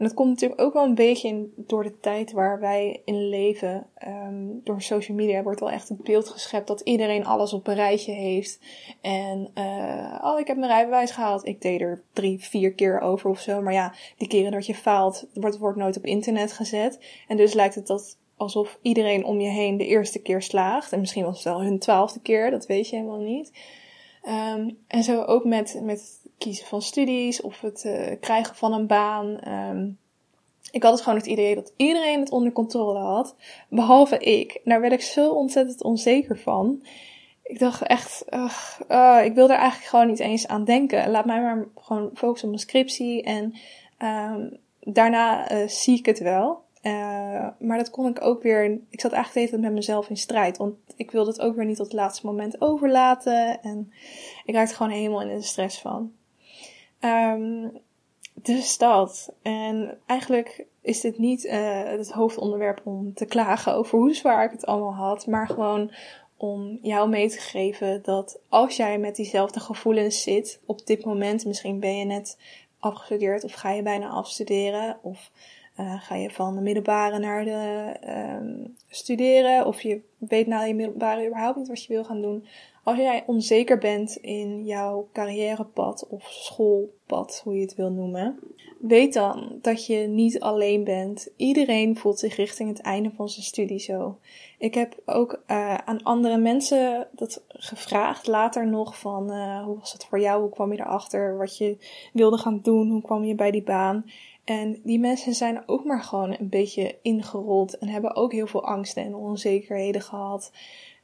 En 0.00 0.06
dat 0.06 0.14
komt 0.14 0.28
natuurlijk 0.28 0.60
ook 0.60 0.72
wel 0.72 0.84
een 0.84 0.94
beetje 0.94 1.48
door 1.56 1.82
de 1.82 1.98
tijd 2.00 2.32
waar 2.32 2.60
wij 2.60 3.02
in 3.04 3.28
leven. 3.28 3.86
Um, 4.06 4.60
door 4.64 4.82
social 4.82 5.16
media 5.16 5.42
wordt 5.42 5.60
wel 5.60 5.70
echt 5.70 5.90
een 5.90 6.00
beeld 6.02 6.28
geschept 6.28 6.66
dat 6.66 6.80
iedereen 6.80 7.26
alles 7.26 7.52
op 7.52 7.66
een 7.66 7.74
rijtje 7.74 8.12
heeft. 8.12 8.60
En 9.00 9.50
uh, 9.54 10.18
oh, 10.22 10.38
ik 10.38 10.46
heb 10.46 10.56
mijn 10.56 10.70
rijbewijs 10.70 11.10
gehaald. 11.10 11.46
Ik 11.46 11.60
deed 11.62 11.80
er 11.80 12.02
drie, 12.12 12.44
vier 12.44 12.72
keer 12.72 13.00
over 13.00 13.30
of 13.30 13.40
zo. 13.40 13.62
Maar 13.62 13.72
ja, 13.72 13.94
die 14.16 14.28
keren 14.28 14.52
dat 14.52 14.66
je 14.66 14.74
faalt, 14.74 15.26
wordt, 15.34 15.58
wordt 15.58 15.78
nooit 15.78 15.96
op 15.96 16.04
internet 16.04 16.52
gezet. 16.52 17.22
En 17.28 17.36
dus 17.36 17.52
lijkt 17.52 17.74
het 17.74 17.86
dat 17.86 18.18
alsof 18.36 18.78
iedereen 18.82 19.24
om 19.24 19.40
je 19.40 19.50
heen 19.50 19.76
de 19.76 19.86
eerste 19.86 20.22
keer 20.22 20.42
slaagt. 20.42 20.92
En 20.92 21.00
misschien 21.00 21.24
was 21.24 21.34
het 21.34 21.44
wel 21.44 21.62
hun 21.62 21.78
twaalfde 21.78 22.20
keer, 22.20 22.50
dat 22.50 22.66
weet 22.66 22.88
je 22.88 22.96
helemaal 22.96 23.20
niet. 23.20 23.52
Um, 24.24 24.78
en 24.86 25.02
zo 25.02 25.22
ook 25.22 25.44
met, 25.44 25.80
met 25.82 26.19
kiezen 26.40 26.66
van 26.66 26.82
studies 26.82 27.40
of 27.40 27.60
het 27.60 27.84
uh, 27.86 28.06
krijgen 28.20 28.56
van 28.56 28.72
een 28.72 28.86
baan. 28.86 29.38
Um, 29.48 29.98
ik 30.70 30.82
had 30.82 30.92
het 30.92 31.02
gewoon 31.02 31.18
het 31.18 31.26
idee 31.26 31.54
dat 31.54 31.72
iedereen 31.76 32.20
het 32.20 32.30
onder 32.30 32.52
controle 32.52 32.98
had, 32.98 33.34
behalve 33.68 34.18
ik. 34.18 34.60
Daar 34.64 34.80
werd 34.80 34.92
ik 34.92 35.00
zo 35.00 35.30
ontzettend 35.30 35.82
onzeker 35.82 36.38
van. 36.38 36.82
Ik 37.42 37.58
dacht 37.58 37.82
echt, 37.82 38.24
uh, 38.88 39.24
ik 39.24 39.34
wil 39.34 39.50
er 39.50 39.56
eigenlijk 39.56 39.88
gewoon 39.88 40.06
niet 40.06 40.20
eens 40.20 40.48
aan 40.48 40.64
denken. 40.64 41.10
Laat 41.10 41.24
mij 41.24 41.40
maar 41.40 41.66
gewoon 41.76 42.10
focussen 42.14 42.48
op 42.48 42.54
mijn 42.54 42.66
scriptie 42.68 43.22
en 43.22 43.54
um, 44.32 44.56
daarna 44.80 45.52
uh, 45.52 45.68
zie 45.68 45.98
ik 45.98 46.06
het 46.06 46.18
wel. 46.18 46.62
Maar 47.58 47.78
dat 47.78 47.90
kon 47.90 48.06
ik 48.06 48.24
ook 48.24 48.42
weer. 48.42 48.80
Ik 48.90 49.00
zat 49.00 49.12
eigenlijk 49.12 49.46
even 49.46 49.60
met 49.60 49.72
mezelf 49.72 50.08
in 50.08 50.16
strijd. 50.16 50.56
Want 50.56 50.74
ik 50.96 51.10
wilde 51.10 51.30
het 51.30 51.40
ook 51.40 51.56
weer 51.56 51.64
niet 51.64 51.76
tot 51.76 51.86
het 51.86 51.94
laatste 51.94 52.26
moment 52.26 52.60
overlaten. 52.60 53.62
En 53.62 53.92
ik 54.44 54.54
raakte 54.54 54.74
gewoon 54.74 54.92
helemaal 54.92 55.22
in 55.22 55.36
de 55.36 55.42
stress 55.42 55.80
van. 55.80 56.12
Um, 57.00 57.80
dus 58.34 58.78
dat. 58.78 59.32
En 59.42 59.98
eigenlijk 60.06 60.66
is 60.82 61.00
dit 61.00 61.18
niet 61.18 61.44
uh, 61.44 61.82
het 61.82 62.12
hoofdonderwerp 62.12 62.80
om 62.84 63.14
te 63.14 63.26
klagen 63.26 63.74
over 63.74 63.98
hoe 63.98 64.14
zwaar 64.14 64.44
ik 64.44 64.50
het 64.50 64.66
allemaal 64.66 64.94
had. 64.94 65.26
Maar 65.26 65.46
gewoon 65.46 65.92
om 66.36 66.78
jou 66.82 67.08
mee 67.08 67.30
te 67.30 67.38
geven 67.38 68.02
dat 68.02 68.40
als 68.48 68.76
jij 68.76 68.98
met 68.98 69.16
diezelfde 69.16 69.60
gevoelens 69.60 70.22
zit 70.22 70.60
op 70.66 70.86
dit 70.86 71.04
moment, 71.04 71.44
misschien 71.44 71.80
ben 71.80 71.96
je 71.96 72.04
net 72.04 72.38
afgestudeerd 72.78 73.44
of 73.44 73.52
ga 73.52 73.70
je 73.70 73.82
bijna 73.82 74.08
afstuderen 74.08 74.98
of 75.02 75.30
uh, 75.80 76.02
ga 76.02 76.14
je 76.14 76.30
van 76.30 76.54
de 76.54 76.60
middelbare 76.60 77.18
naar 77.18 77.44
de 77.44 77.96
uh, 78.04 78.64
studeren 78.88 79.66
of 79.66 79.82
je 79.82 80.00
weet 80.18 80.46
na 80.46 80.62
je 80.62 80.74
middelbare 80.74 81.26
überhaupt 81.26 81.56
niet 81.56 81.68
wat 81.68 81.84
je 81.84 81.92
wil 81.92 82.04
gaan 82.04 82.22
doen. 82.22 82.44
Als 82.84 82.98
jij 82.98 83.22
onzeker 83.26 83.78
bent 83.78 84.16
in 84.16 84.64
jouw 84.64 85.08
carrièrepad 85.12 86.06
of 86.08 86.22
schoolpad, 86.28 87.40
hoe 87.44 87.54
je 87.54 87.60
het 87.60 87.74
wil 87.74 87.90
noemen, 87.90 88.38
weet 88.80 89.12
dan 89.12 89.58
dat 89.62 89.86
je 89.86 89.96
niet 89.96 90.40
alleen 90.40 90.84
bent. 90.84 91.30
Iedereen 91.36 91.96
voelt 91.96 92.18
zich 92.18 92.36
richting 92.36 92.68
het 92.68 92.80
einde 92.80 93.10
van 93.16 93.28
zijn 93.28 93.44
studie 93.44 93.78
zo. 93.78 94.18
Ik 94.58 94.74
heb 94.74 94.96
ook 95.06 95.42
uh, 95.46 95.74
aan 95.74 96.02
andere 96.02 96.38
mensen 96.38 97.08
dat 97.12 97.44
gevraagd, 97.48 98.26
later 98.26 98.66
nog, 98.66 98.98
van 98.98 99.32
uh, 99.32 99.64
hoe 99.64 99.78
was 99.78 99.92
het 99.92 100.04
voor 100.04 100.20
jou? 100.20 100.40
Hoe 100.40 100.50
kwam 100.50 100.72
je 100.72 100.80
erachter? 100.80 101.36
Wat 101.36 101.58
je 101.58 101.76
wilde 102.12 102.38
gaan 102.38 102.60
doen? 102.62 102.90
Hoe 102.90 103.02
kwam 103.02 103.24
je 103.24 103.34
bij 103.34 103.50
die 103.50 103.62
baan? 103.62 104.04
En 104.50 104.80
die 104.84 104.98
mensen 104.98 105.34
zijn 105.34 105.62
ook 105.66 105.84
maar 105.84 106.02
gewoon 106.02 106.36
een 106.38 106.48
beetje 106.48 106.98
ingerold 107.02 107.78
en 107.78 107.88
hebben 107.88 108.16
ook 108.16 108.32
heel 108.32 108.46
veel 108.46 108.64
angsten 108.64 109.04
en 109.04 109.14
onzekerheden 109.14 110.02
gehad. 110.02 110.52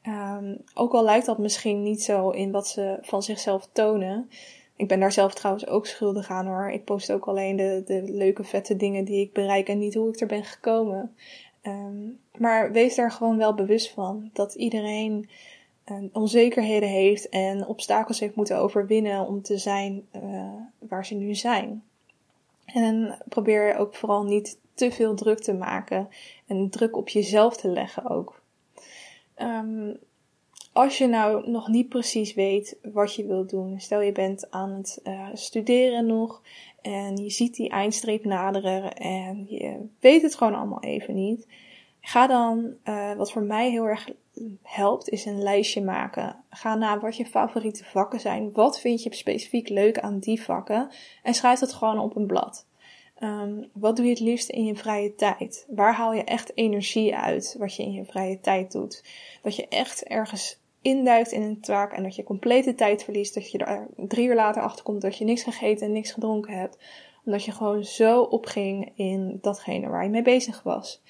Um, 0.06 0.62
ook 0.74 0.92
al 0.92 1.04
lijkt 1.04 1.26
dat 1.26 1.38
misschien 1.38 1.82
niet 1.82 2.02
zo 2.02 2.30
in 2.30 2.50
wat 2.50 2.68
ze 2.68 2.98
van 3.00 3.22
zichzelf 3.22 3.68
tonen. 3.72 4.30
Ik 4.76 4.88
ben 4.88 5.00
daar 5.00 5.12
zelf 5.12 5.34
trouwens 5.34 5.66
ook 5.66 5.86
schuldig 5.86 6.30
aan 6.30 6.46
hoor. 6.46 6.70
Ik 6.70 6.84
post 6.84 7.12
ook 7.12 7.26
alleen 7.26 7.56
de, 7.56 7.82
de 7.86 8.02
leuke, 8.02 8.44
vette 8.44 8.76
dingen 8.76 9.04
die 9.04 9.20
ik 9.20 9.32
bereik 9.32 9.68
en 9.68 9.78
niet 9.78 9.94
hoe 9.94 10.08
ik 10.08 10.20
er 10.20 10.26
ben 10.26 10.44
gekomen. 10.44 11.14
Um, 11.62 12.18
maar 12.38 12.72
wees 12.72 12.94
daar 12.94 13.10
gewoon 13.10 13.36
wel 13.36 13.54
bewust 13.54 13.90
van 13.90 14.30
dat 14.32 14.54
iedereen 14.54 15.28
uh, 15.92 15.96
onzekerheden 16.12 16.88
heeft 16.88 17.28
en 17.28 17.66
obstakels 17.66 18.20
heeft 18.20 18.34
moeten 18.34 18.58
overwinnen 18.58 19.26
om 19.26 19.42
te 19.42 19.58
zijn 19.58 20.06
uh, 20.16 20.52
waar 20.78 21.06
ze 21.06 21.14
nu 21.14 21.34
zijn. 21.34 21.82
En 22.66 23.18
probeer 23.28 23.76
ook 23.76 23.94
vooral 23.94 24.24
niet 24.24 24.58
te 24.74 24.90
veel 24.90 25.14
druk 25.14 25.38
te 25.38 25.54
maken 25.54 26.08
en 26.46 26.70
druk 26.70 26.96
op 26.96 27.08
jezelf 27.08 27.56
te 27.56 27.68
leggen 27.68 28.10
ook. 28.10 28.40
Um, 29.38 29.98
als 30.72 30.98
je 30.98 31.06
nou 31.06 31.50
nog 31.50 31.68
niet 31.68 31.88
precies 31.88 32.34
weet 32.34 32.78
wat 32.92 33.14
je 33.14 33.26
wilt 33.26 33.50
doen, 33.50 33.80
stel 33.80 34.00
je 34.00 34.12
bent 34.12 34.50
aan 34.50 34.70
het 34.70 35.00
uh, 35.04 35.28
studeren 35.32 36.06
nog 36.06 36.42
en 36.82 37.16
je 37.16 37.30
ziet 37.30 37.54
die 37.54 37.68
eindstreep 37.68 38.24
naderen 38.24 38.94
en 38.96 39.46
je 39.48 39.86
weet 40.00 40.22
het 40.22 40.34
gewoon 40.34 40.54
allemaal 40.54 40.82
even 40.82 41.14
niet. 41.14 41.46
Ga 42.06 42.26
dan, 42.26 42.76
uh, 42.84 43.12
wat 43.12 43.32
voor 43.32 43.42
mij 43.42 43.70
heel 43.70 43.84
erg 43.84 44.08
helpt, 44.62 45.08
is 45.08 45.24
een 45.24 45.42
lijstje 45.42 45.82
maken. 45.82 46.44
Ga 46.50 46.74
naar 46.74 47.00
wat 47.00 47.16
je 47.16 47.26
favoriete 47.26 47.84
vakken 47.84 48.20
zijn. 48.20 48.52
Wat 48.52 48.80
vind 48.80 49.02
je 49.02 49.14
specifiek 49.14 49.68
leuk 49.68 49.98
aan 49.98 50.18
die 50.18 50.42
vakken? 50.42 50.90
En 51.22 51.34
schrijf 51.34 51.60
het 51.60 51.72
gewoon 51.72 51.98
op 51.98 52.16
een 52.16 52.26
blad. 52.26 52.66
Um, 53.22 53.70
wat 53.72 53.96
doe 53.96 54.04
je 54.04 54.10
het 54.10 54.20
liefst 54.20 54.48
in 54.48 54.64
je 54.64 54.76
vrije 54.76 55.14
tijd? 55.14 55.66
Waar 55.68 55.94
haal 55.94 56.12
je 56.12 56.24
echt 56.24 56.56
energie 56.56 57.16
uit 57.16 57.56
wat 57.58 57.76
je 57.76 57.82
in 57.82 57.92
je 57.92 58.04
vrije 58.04 58.40
tijd 58.40 58.72
doet? 58.72 59.04
Dat 59.42 59.56
je 59.56 59.68
echt 59.68 60.04
ergens 60.04 60.60
induikt 60.80 61.32
in 61.32 61.42
een 61.42 61.60
taak 61.60 61.92
en 61.92 62.02
dat 62.02 62.16
je 62.16 62.22
complete 62.22 62.74
tijd 62.74 63.04
verliest. 63.04 63.34
Dat 63.34 63.50
je 63.50 63.58
er 63.58 63.86
drie 63.96 64.28
uur 64.28 64.34
later 64.34 64.62
achter 64.62 64.84
komt 64.84 65.02
dat 65.02 65.16
je 65.16 65.24
niks 65.24 65.42
gegeten 65.42 65.86
en 65.86 65.92
niks 65.92 66.12
gedronken 66.12 66.58
hebt. 66.58 66.78
Omdat 67.24 67.44
je 67.44 67.52
gewoon 67.52 67.84
zo 67.84 68.22
opging 68.22 68.92
in 68.94 69.38
datgene 69.40 69.88
waar 69.88 70.02
je 70.02 70.10
mee 70.10 70.22
bezig 70.22 70.62
was. 70.62 71.02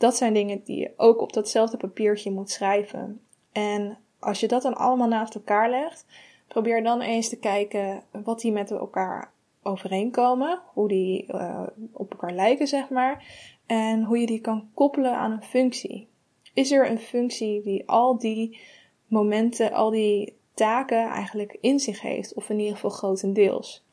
Dat 0.00 0.16
zijn 0.16 0.34
dingen 0.34 0.62
die 0.64 0.78
je 0.78 0.92
ook 0.96 1.20
op 1.20 1.32
datzelfde 1.32 1.76
papiertje 1.76 2.30
moet 2.30 2.50
schrijven. 2.50 3.20
En 3.52 3.98
als 4.18 4.40
je 4.40 4.48
dat 4.48 4.62
dan 4.62 4.74
allemaal 4.74 5.08
naast 5.08 5.34
elkaar 5.34 5.70
legt, 5.70 6.06
probeer 6.48 6.82
dan 6.82 7.00
eens 7.00 7.28
te 7.28 7.38
kijken 7.38 8.02
wat 8.10 8.40
die 8.40 8.52
met 8.52 8.70
elkaar 8.70 9.32
overeenkomen, 9.62 10.60
hoe 10.72 10.88
die 10.88 11.26
uh, 11.32 11.62
op 11.92 12.10
elkaar 12.10 12.32
lijken, 12.32 12.66
zeg 12.66 12.88
maar, 12.88 13.24
en 13.66 14.04
hoe 14.04 14.18
je 14.18 14.26
die 14.26 14.40
kan 14.40 14.70
koppelen 14.74 15.16
aan 15.16 15.32
een 15.32 15.42
functie. 15.42 16.08
Is 16.54 16.70
er 16.70 16.90
een 16.90 16.98
functie 16.98 17.62
die 17.62 17.88
al 17.88 18.18
die 18.18 18.60
momenten, 19.06 19.72
al 19.72 19.90
die 19.90 20.36
taken 20.54 21.08
eigenlijk 21.08 21.58
in 21.60 21.78
zich 21.78 22.00
heeft, 22.00 22.34
of 22.34 22.50
in 22.50 22.58
ieder 22.58 22.74
geval 22.74 22.90
grotendeels? 22.90 23.84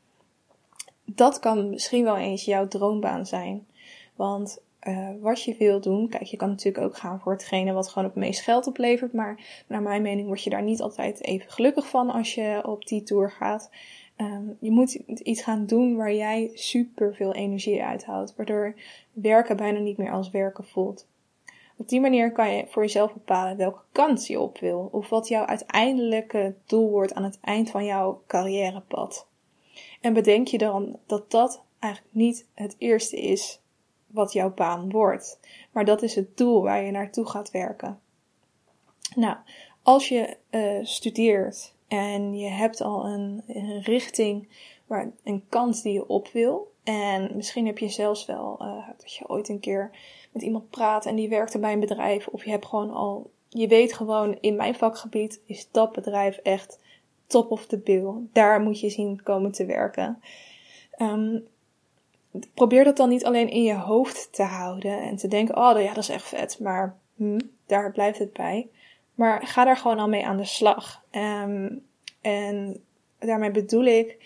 Dat 1.06 1.39
kan 1.39 1.70
misschien 1.70 2.04
wel 2.04 2.17
eens 2.17 2.46
jouw 2.46 2.67
droombaan 2.67 3.26
zijn. 3.26 3.67
Want 4.15 4.62
uh, 4.88 5.10
wat 5.21 5.43
je 5.43 5.56
wil 5.58 5.82
doen, 5.82 6.10
kijk, 6.10 6.23
je 6.23 6.38
kan 6.38 6.50
natuurlijk 6.50 6.86
ook 6.86 6.97
gaan 6.97 7.19
voor 7.19 7.32
hetgene 7.32 7.71
wat 7.71 7.89
gewoon 7.89 8.08
het 8.08 8.15
meest 8.15 8.41
geld 8.41 8.67
oplevert, 8.67 9.13
maar 9.13 9.63
naar 9.67 9.82
mijn 9.82 10.02
mening 10.02 10.28
word 10.28 10.43
je 10.43 10.50
daar 10.50 10.63
niet 10.63 10.82
altijd 10.82 11.23
even 11.23 11.52
gelukkig 11.52 11.88
van 11.88 12.10
als 12.10 12.36
je 12.36 12.62
op 12.65 12.88
die 12.88 13.04
tour 13.04 13.32
gaat. 13.32 13.69
Um, 14.17 14.58
je 14.60 14.71
moet 14.71 14.93
iets 14.93 15.41
gaan 15.41 15.65
doen 15.65 15.95
waar 15.95 16.13
jij 16.13 16.52
super 16.54 17.15
veel 17.15 17.34
energie 17.34 17.84
uithoudt, 17.84 18.36
waardoor 18.36 18.76
werken 19.12 19.58
bijna 19.58 19.80
niet 19.80 19.97
meer 19.97 20.12
als 20.12 20.30
werken 20.30 20.63
voelt. 20.65 21.08
Op 21.78 21.89
die 21.89 22.02
manier 22.02 22.32
kan 22.32 22.52
je 22.52 22.65
voor 22.67 22.82
jezelf 22.82 23.13
bepalen 23.13 23.58
welke 23.58 23.82
kant 23.91 24.28
je 24.28 24.39
op 24.39 24.60
wil, 24.60 24.89
of 24.91 25.10
wat 25.10 25.28
jouw 25.28 25.45
uiteindelijke 25.45 26.56
doel 26.65 26.89
wordt 26.89 27.13
aan 27.13 27.23
het 27.23 27.39
eind 27.41 27.69
van 27.69 27.86
jouw 27.86 28.21
carrièrepad. 28.28 29.28
En 30.02 30.13
bedenk 30.13 30.47
je 30.47 30.58
dan 30.58 31.00
dat 31.06 31.32
dat 31.32 31.63
eigenlijk 31.80 32.13
niet 32.13 32.45
het 32.54 32.76
eerste 32.78 33.21
is 33.21 33.62
wat 34.08 34.34
jouw 34.34 34.54
baan 34.54 34.91
wordt, 34.91 35.39
maar 35.72 35.86
dat 35.86 36.02
is 36.02 36.15
het 36.15 36.38
doel 36.38 36.62
waar 36.62 36.84
je 36.84 36.91
naartoe 36.91 37.26
gaat 37.26 37.52
werken. 37.52 38.00
Nou, 39.15 39.38
als 39.82 40.10
je 40.10 40.38
uh, 40.52 40.86
studeert 40.86 41.74
en 41.88 42.38
je 42.38 42.50
hebt 42.50 42.82
al 42.82 43.06
een, 43.06 43.43
richting, 43.84 44.48
waar, 44.86 45.12
een 45.24 45.43
kant 45.50 45.84
die 45.84 45.93
je 45.93 46.08
op 46.08 46.28
wil. 46.28 46.76
En 46.84 47.36
misschien 47.36 47.65
heb 47.65 47.78
je 47.78 47.89
zelfs 47.89 48.26
wel 48.26 48.58
uh, 48.62 48.88
dat 48.98 49.13
je 49.13 49.30
ooit 49.30 49.50
een 49.50 49.60
keer 49.60 49.91
met 50.32 50.41
iemand 50.41 50.70
praat 50.70 51.06
en 51.06 51.15
die 51.15 51.30
werkte 51.30 51.60
bij 51.60 51.74
een 51.74 51.80
bedrijf. 51.80 52.28
Of 52.28 52.43
je 52.43 52.50
hebt 52.50 52.65
gewoon 52.65 52.91
al, 52.91 53.32
je 53.50 53.67
weet 53.67 53.93
gewoon 53.93 54.38
in 54.41 54.56
mijn 54.56 54.76
vakgebied 54.76 55.41
is 55.46 55.72
dat 55.72 55.91
bedrijf 55.91 56.38
echt 56.38 56.80
top 57.28 57.52
of 57.52 57.65
the 57.65 57.78
bill. 57.78 58.13
Daar 58.32 58.62
moet 58.62 58.80
je 58.80 58.89
zien 58.89 59.24
komen 59.24 59.52
te 59.52 59.65
werken. 59.65 60.22
Um, 61.02 61.48
probeer 62.54 62.84
dat 62.84 62.97
dan 62.97 63.10
niet 63.10 63.26
alleen 63.26 63.50
in 63.50 63.63
je 63.63 63.76
hoofd 63.76 64.28
te 64.32 64.43
houden 64.43 65.02
en 65.02 65.15
te 65.15 65.28
denken, 65.28 65.58
oh 65.58 65.82
ja, 65.82 65.93
dat 65.93 66.04
is 66.04 66.10
echt 66.10 66.28
vet, 66.28 66.60
maar 66.60 66.95
hm, 67.15 67.39
daar 67.65 67.91
blijft 67.91 68.19
het 68.19 68.34
bij. 68.34 68.67
Maar 69.15 69.47
ga 69.47 69.63
daar 69.63 69.78
gewoon 69.78 70.00
al 70.00 70.08
mee 70.08 70.26
aan 70.26 70.38
de 70.38 70.45
slag. 70.45 71.04
Um, 71.12 71.86
en 72.21 72.84
daarmee 73.19 73.52
bedoel 73.52 73.84
ik, 73.84 74.17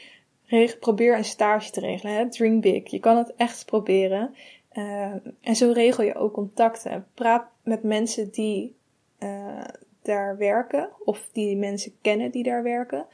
probeer 0.79 1.17
een 1.17 1.25
stage 1.25 1.71
te 1.71 1.79
regelen. 1.79 2.13
Hè? 2.13 2.29
Dream 2.29 2.59
big. 2.59 2.91
Je 2.91 2.99
kan 2.99 3.17
het 3.17 3.33
echt 3.35 3.65
proberen. 3.65 4.35
Uh, 4.73 5.13
en 5.41 5.55
zo 5.55 5.71
regel 5.71 6.03
je 6.03 6.15
ook 6.15 6.33
contacten. 6.33 7.07
Praat 7.13 7.45
met 7.63 7.83
mensen 7.83 8.31
die 8.31 8.75
uh, 9.19 9.63
daar 10.01 10.37
werken. 10.37 10.89
Of 11.05 11.29
die 11.31 11.57
mensen 11.57 11.93
kennen 12.01 12.31
die 12.31 12.43
daar 12.43 12.63
werken. 12.63 13.05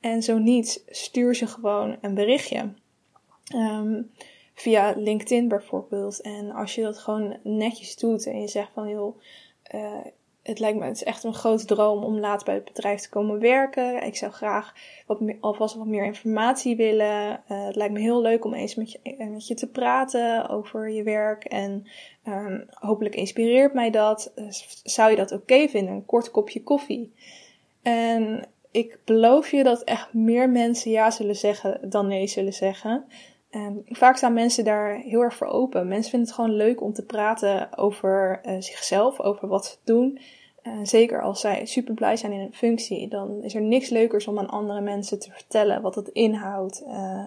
En 0.00 0.22
zo 0.22 0.38
niet, 0.38 0.84
stuur 0.88 1.34
ze 1.34 1.46
gewoon 1.46 1.96
een 2.00 2.14
berichtje. 2.14 2.72
Um, 3.54 4.10
via 4.56 4.94
LinkedIn 4.96 5.48
bijvoorbeeld. 5.48 6.20
En 6.20 6.50
als 6.50 6.74
je 6.74 6.82
dat 6.82 6.98
gewoon 6.98 7.36
netjes 7.42 7.96
doet 7.96 8.26
en 8.26 8.40
je 8.40 8.48
zegt 8.48 8.70
van 8.74 8.88
joh, 8.88 9.20
uh, 9.74 10.04
het 10.42 10.58
lijkt 10.58 10.78
me, 10.78 10.84
het 10.84 10.96
is 10.96 11.04
echt 11.04 11.24
een 11.24 11.34
grote 11.34 11.64
droom 11.64 12.04
om 12.04 12.18
later 12.18 12.44
bij 12.44 12.54
het 12.54 12.64
bedrijf 12.64 13.00
te 13.00 13.08
komen 13.08 13.38
werken. 13.38 14.02
Ik 14.02 14.16
zou 14.16 14.32
graag 14.32 14.74
wat 15.06 15.20
meer, 15.20 15.36
alvast 15.40 15.74
wat 15.74 15.86
meer 15.86 16.04
informatie 16.04 16.76
willen. 16.76 17.42
Uh, 17.48 17.66
het 17.66 17.76
lijkt 17.76 17.92
me 17.92 18.00
heel 18.00 18.22
leuk 18.22 18.44
om 18.44 18.54
eens 18.54 18.74
met 18.74 18.92
je, 18.92 18.98
eh, 19.02 19.28
met 19.28 19.46
je 19.46 19.54
te 19.54 19.70
praten 19.70 20.48
over 20.48 20.90
je 20.90 21.02
werk. 21.02 21.44
En 21.44 21.86
um, 22.28 22.66
hopelijk 22.70 23.14
inspireert 23.14 23.74
mij 23.74 23.90
dat. 23.90 24.32
Uh, 24.36 24.46
zou 24.84 25.10
je 25.10 25.16
dat 25.16 25.32
oké 25.32 25.68
vinden? 25.68 25.94
Een 25.94 26.06
kort 26.06 26.30
kopje 26.30 26.62
koffie. 26.62 27.12
En 27.82 28.48
ik 28.70 28.98
beloof 29.04 29.50
je 29.50 29.62
dat 29.62 29.82
echt 29.82 30.12
meer 30.12 30.50
mensen 30.50 30.90
ja 30.90 31.10
zullen 31.10 31.36
zeggen 31.36 31.90
dan 31.90 32.06
nee 32.06 32.26
zullen 32.26 32.52
zeggen. 32.52 33.04
Um, 33.50 33.82
vaak 33.84 34.16
staan 34.16 34.32
mensen 34.32 34.64
daar 34.64 34.94
heel 34.94 35.20
erg 35.20 35.34
voor 35.34 35.46
open. 35.46 35.88
Mensen 35.88 36.10
vinden 36.10 36.28
het 36.28 36.36
gewoon 36.36 36.56
leuk 36.56 36.82
om 36.82 36.92
te 36.92 37.04
praten 37.04 37.78
over 37.78 38.40
uh, 38.44 38.52
zichzelf, 38.58 39.20
over 39.20 39.48
wat 39.48 39.66
ze 39.66 39.76
doen. 39.84 40.18
Uh, 40.62 40.72
zeker 40.82 41.22
als 41.22 41.40
zij 41.40 41.66
super 41.66 41.94
blij 41.94 42.16
zijn 42.16 42.32
in 42.32 42.40
een 42.40 42.54
functie, 42.54 43.08
dan 43.08 43.42
is 43.42 43.54
er 43.54 43.62
niks 43.62 43.88
leukers 43.88 44.26
om 44.26 44.38
aan 44.38 44.48
andere 44.48 44.80
mensen 44.80 45.18
te 45.18 45.30
vertellen 45.30 45.82
wat 45.82 45.94
het 45.94 46.08
inhoudt. 46.08 46.82
Uh, 46.86 47.24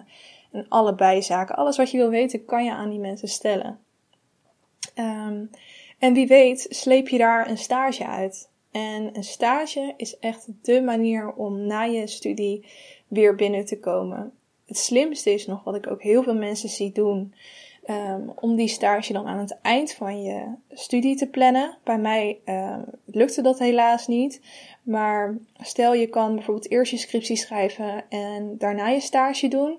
en 0.52 0.66
alle 0.68 0.94
bijzaken, 0.94 1.56
alles 1.56 1.76
wat 1.76 1.90
je 1.90 1.96
wil 1.96 2.08
weten, 2.08 2.44
kan 2.44 2.64
je 2.64 2.72
aan 2.72 2.90
die 2.90 2.98
mensen 2.98 3.28
stellen. 3.28 3.78
Um, 4.98 5.50
en 5.98 6.14
wie 6.14 6.26
weet, 6.26 6.66
sleep 6.70 7.08
je 7.08 7.18
daar 7.18 7.48
een 7.48 7.58
stage 7.58 8.06
uit. 8.06 8.48
En 8.70 9.16
een 9.16 9.24
stage 9.24 9.94
is 9.96 10.18
echt 10.18 10.46
de 10.62 10.82
manier 10.82 11.32
om 11.32 11.66
na 11.66 11.82
je 11.82 12.06
studie 12.06 12.66
weer 13.08 13.34
binnen 13.34 13.64
te 13.64 13.80
komen. 13.80 14.32
Het 14.70 14.78
slimste 14.78 15.32
is 15.32 15.46
nog 15.46 15.64
wat 15.64 15.74
ik 15.74 15.90
ook 15.90 16.02
heel 16.02 16.22
veel 16.22 16.34
mensen 16.34 16.68
zie 16.68 16.92
doen. 16.92 17.34
Um, 17.86 18.32
om 18.34 18.56
die 18.56 18.68
stage 18.68 19.12
dan 19.12 19.26
aan 19.26 19.38
het 19.38 19.58
eind 19.62 19.92
van 19.92 20.22
je 20.22 20.54
studie 20.70 21.16
te 21.16 21.26
plannen. 21.26 21.78
Bij 21.84 21.98
mij 21.98 22.38
um, 22.44 22.84
lukte 23.04 23.42
dat 23.42 23.58
helaas 23.58 24.06
niet. 24.06 24.40
Maar 24.82 25.38
stel 25.60 25.94
je 25.94 26.06
kan 26.06 26.34
bijvoorbeeld 26.34 26.70
eerst 26.70 26.90
je 26.90 26.98
scriptie 26.98 27.36
schrijven 27.36 28.04
en 28.08 28.54
daarna 28.58 28.88
je 28.88 29.00
stage 29.00 29.48
doen 29.48 29.78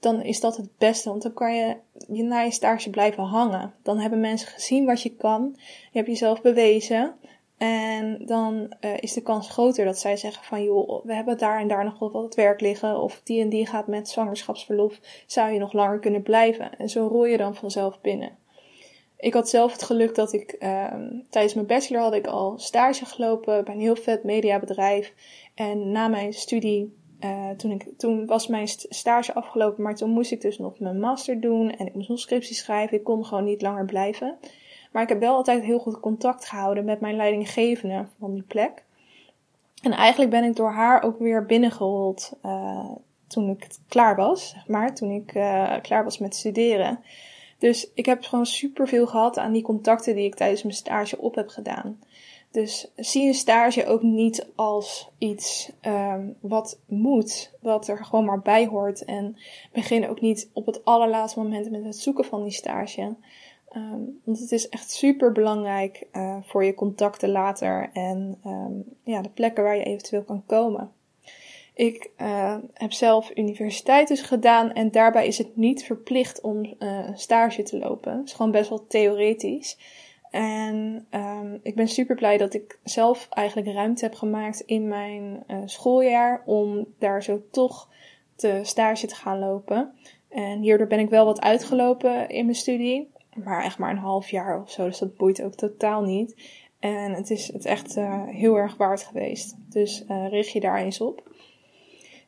dan 0.00 0.22
is 0.22 0.40
dat 0.40 0.56
het 0.56 0.78
beste. 0.78 1.08
Want 1.08 1.22
dan 1.22 1.32
kan 1.32 1.54
je, 1.54 1.76
je 2.08 2.22
na 2.22 2.40
je 2.40 2.50
stage 2.50 2.90
blijven 2.90 3.22
hangen. 3.22 3.74
Dan 3.82 3.98
hebben 3.98 4.20
mensen 4.20 4.48
gezien 4.48 4.84
wat 4.84 5.02
je 5.02 5.16
kan. 5.16 5.56
Je 5.92 5.98
hebt 5.98 6.06
jezelf 6.06 6.42
bewezen. 6.42 7.14
En 7.60 8.26
dan 8.26 8.72
uh, 8.80 8.96
is 9.00 9.12
de 9.12 9.22
kans 9.22 9.50
groter 9.50 9.84
dat 9.84 9.98
zij 9.98 10.16
zeggen 10.16 10.44
van 10.44 10.62
joh, 10.62 11.04
we 11.04 11.14
hebben 11.14 11.38
daar 11.38 11.60
en 11.60 11.68
daar 11.68 11.84
nog 11.84 11.98
wel 11.98 12.10
wat 12.10 12.34
werk 12.34 12.60
liggen. 12.60 13.00
Of 13.00 13.20
die 13.24 13.40
en 13.40 13.48
die 13.48 13.66
gaat 13.66 13.86
met 13.86 14.08
zwangerschapsverlof. 14.08 15.00
Zou 15.26 15.52
je 15.52 15.58
nog 15.58 15.72
langer 15.72 15.98
kunnen 15.98 16.22
blijven? 16.22 16.78
En 16.78 16.88
zo 16.88 17.06
rol 17.06 17.24
je 17.24 17.36
dan 17.36 17.54
vanzelf 17.54 18.00
binnen. 18.00 18.36
Ik 19.16 19.34
had 19.34 19.48
zelf 19.48 19.72
het 19.72 19.82
geluk 19.82 20.14
dat 20.14 20.32
ik 20.32 20.56
uh, 20.58 20.94
tijdens 21.30 21.54
mijn 21.54 21.66
bachelor 21.66 22.02
had 22.02 22.14
ik 22.14 22.26
al 22.26 22.58
stage 22.58 23.04
gelopen 23.04 23.64
bij 23.64 23.74
een 23.74 23.80
heel 23.80 23.96
vet 23.96 24.24
mediabedrijf. 24.24 25.14
En 25.54 25.92
na 25.92 26.08
mijn 26.08 26.32
studie 26.32 26.96
uh, 27.24 27.50
toen, 27.50 27.70
ik, 27.70 27.86
toen 27.96 28.26
was 28.26 28.46
mijn 28.46 28.68
stage 28.68 29.34
afgelopen, 29.34 29.82
maar 29.82 29.94
toen 29.94 30.10
moest 30.10 30.32
ik 30.32 30.40
dus 30.40 30.58
nog 30.58 30.78
mijn 30.78 31.00
master 31.00 31.40
doen 31.40 31.70
en 31.70 31.86
ik 31.86 31.94
moest 31.94 32.08
nog 32.08 32.18
scriptie 32.18 32.54
schrijven. 32.56 32.96
Ik 32.96 33.04
kon 33.04 33.24
gewoon 33.24 33.44
niet 33.44 33.62
langer 33.62 33.84
blijven. 33.84 34.38
Maar 34.90 35.02
ik 35.02 35.08
heb 35.08 35.20
wel 35.20 35.34
altijd 35.34 35.62
heel 35.62 35.78
goed 35.78 36.00
contact 36.00 36.44
gehouden 36.44 36.84
met 36.84 37.00
mijn 37.00 37.16
leidinggevende 37.16 38.06
van 38.18 38.34
die 38.34 38.42
plek. 38.42 38.84
En 39.82 39.92
eigenlijk 39.92 40.30
ben 40.30 40.44
ik 40.44 40.56
door 40.56 40.70
haar 40.70 41.02
ook 41.02 41.18
weer 41.18 41.46
binnengerold 41.46 42.32
uh, 42.44 42.90
toen 43.26 43.48
ik 43.48 43.68
klaar 43.88 44.16
was, 44.16 44.56
maar. 44.66 44.94
Toen 44.94 45.10
ik 45.10 45.34
uh, 45.34 45.74
klaar 45.82 46.04
was 46.04 46.18
met 46.18 46.34
studeren. 46.34 47.00
Dus 47.58 47.90
ik 47.94 48.06
heb 48.06 48.22
gewoon 48.22 48.46
super 48.46 48.88
veel 48.88 49.06
gehad 49.06 49.38
aan 49.38 49.52
die 49.52 49.62
contacten 49.62 50.14
die 50.14 50.24
ik 50.24 50.34
tijdens 50.34 50.62
mijn 50.62 50.74
stage 50.74 51.18
op 51.18 51.34
heb 51.34 51.48
gedaan. 51.48 51.98
Dus 52.50 52.92
zie 52.96 53.26
een 53.26 53.34
stage 53.34 53.86
ook 53.86 54.02
niet 54.02 54.46
als 54.54 55.10
iets 55.18 55.72
um, 55.82 56.36
wat 56.40 56.78
moet, 56.86 57.52
wat 57.60 57.88
er 57.88 58.04
gewoon 58.04 58.24
maar 58.24 58.40
bij 58.40 58.66
hoort. 58.66 59.04
En 59.04 59.36
begin 59.72 60.08
ook 60.08 60.20
niet 60.20 60.50
op 60.52 60.66
het 60.66 60.84
allerlaatste 60.84 61.38
moment 61.38 61.70
met 61.70 61.84
het 61.84 61.96
zoeken 61.96 62.24
van 62.24 62.42
die 62.42 62.52
stage. 62.52 63.14
Um, 63.76 64.20
want 64.24 64.38
het 64.38 64.52
is 64.52 64.68
echt 64.68 64.90
super 64.90 65.32
belangrijk 65.32 66.06
uh, 66.12 66.36
voor 66.42 66.64
je 66.64 66.74
contacten 66.74 67.30
later 67.30 67.90
en 67.92 68.38
um, 68.46 68.84
ja, 69.04 69.22
de 69.22 69.28
plekken 69.28 69.64
waar 69.64 69.76
je 69.76 69.82
eventueel 69.82 70.22
kan 70.22 70.42
komen. 70.46 70.92
Ik 71.74 72.10
uh, 72.18 72.56
heb 72.74 72.92
zelf 72.92 73.36
universiteit 73.36 74.08
dus 74.08 74.20
gedaan 74.20 74.72
en 74.72 74.90
daarbij 74.90 75.26
is 75.26 75.38
het 75.38 75.56
niet 75.56 75.84
verplicht 75.84 76.40
om 76.40 76.74
uh, 76.78 77.08
stage 77.14 77.62
te 77.62 77.78
lopen. 77.78 78.16
Het 78.16 78.26
is 78.26 78.32
gewoon 78.32 78.52
best 78.52 78.68
wel 78.68 78.86
theoretisch. 78.86 79.78
En 80.30 81.06
um, 81.10 81.60
ik 81.62 81.74
ben 81.74 81.88
super 81.88 82.16
blij 82.16 82.36
dat 82.36 82.54
ik 82.54 82.78
zelf 82.84 83.28
eigenlijk 83.30 83.68
ruimte 83.68 84.04
heb 84.04 84.14
gemaakt 84.14 84.60
in 84.60 84.88
mijn 84.88 85.44
schooljaar 85.64 86.42
om 86.46 86.86
daar 86.98 87.22
zo 87.22 87.42
toch 87.50 87.88
te 88.36 88.60
stage 88.62 89.06
te 89.06 89.14
gaan 89.14 89.38
lopen. 89.38 89.92
En 90.28 90.60
hierdoor 90.60 90.86
ben 90.86 90.98
ik 90.98 91.10
wel 91.10 91.24
wat 91.24 91.40
uitgelopen 91.40 92.28
in 92.28 92.44
mijn 92.44 92.56
studie, 92.56 93.10
maar 93.44 93.64
echt 93.64 93.78
maar 93.78 93.90
een 93.90 93.96
half 93.96 94.30
jaar 94.30 94.62
of 94.62 94.70
zo, 94.70 94.84
dus 94.84 94.98
dat 94.98 95.16
boeit 95.16 95.42
ook 95.42 95.54
totaal 95.54 96.02
niet. 96.02 96.34
En 96.78 97.12
het 97.12 97.30
is 97.30 97.52
het 97.52 97.64
echt 97.64 97.96
uh, 97.96 98.26
heel 98.26 98.56
erg 98.56 98.76
waard 98.76 99.02
geweest. 99.02 99.56
Dus 99.68 100.04
uh, 100.08 100.28
richt 100.28 100.50
je 100.50 100.60
daar 100.60 100.78
eens 100.78 101.00
op. 101.00 101.28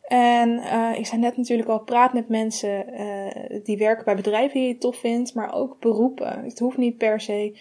En 0.02 0.48
uh, 0.48 0.90
ik 0.96 1.06
zei 1.06 1.20
net 1.20 1.36
natuurlijk 1.36 1.68
al, 1.68 1.80
praat 1.80 2.12
met 2.12 2.28
mensen 2.28 2.86
die 3.62 3.78
werken 3.78 4.04
bij 4.04 4.16
bedrijven 4.16 4.60
die 4.60 4.68
je 4.68 4.78
tof 4.78 4.96
vindt, 4.96 5.34
maar 5.34 5.54
ook 5.54 5.80
beroepen. 5.80 6.44
Het 6.44 6.58
hoeft 6.58 6.76
niet 6.76 6.96
per 6.96 7.20
se 7.20 7.58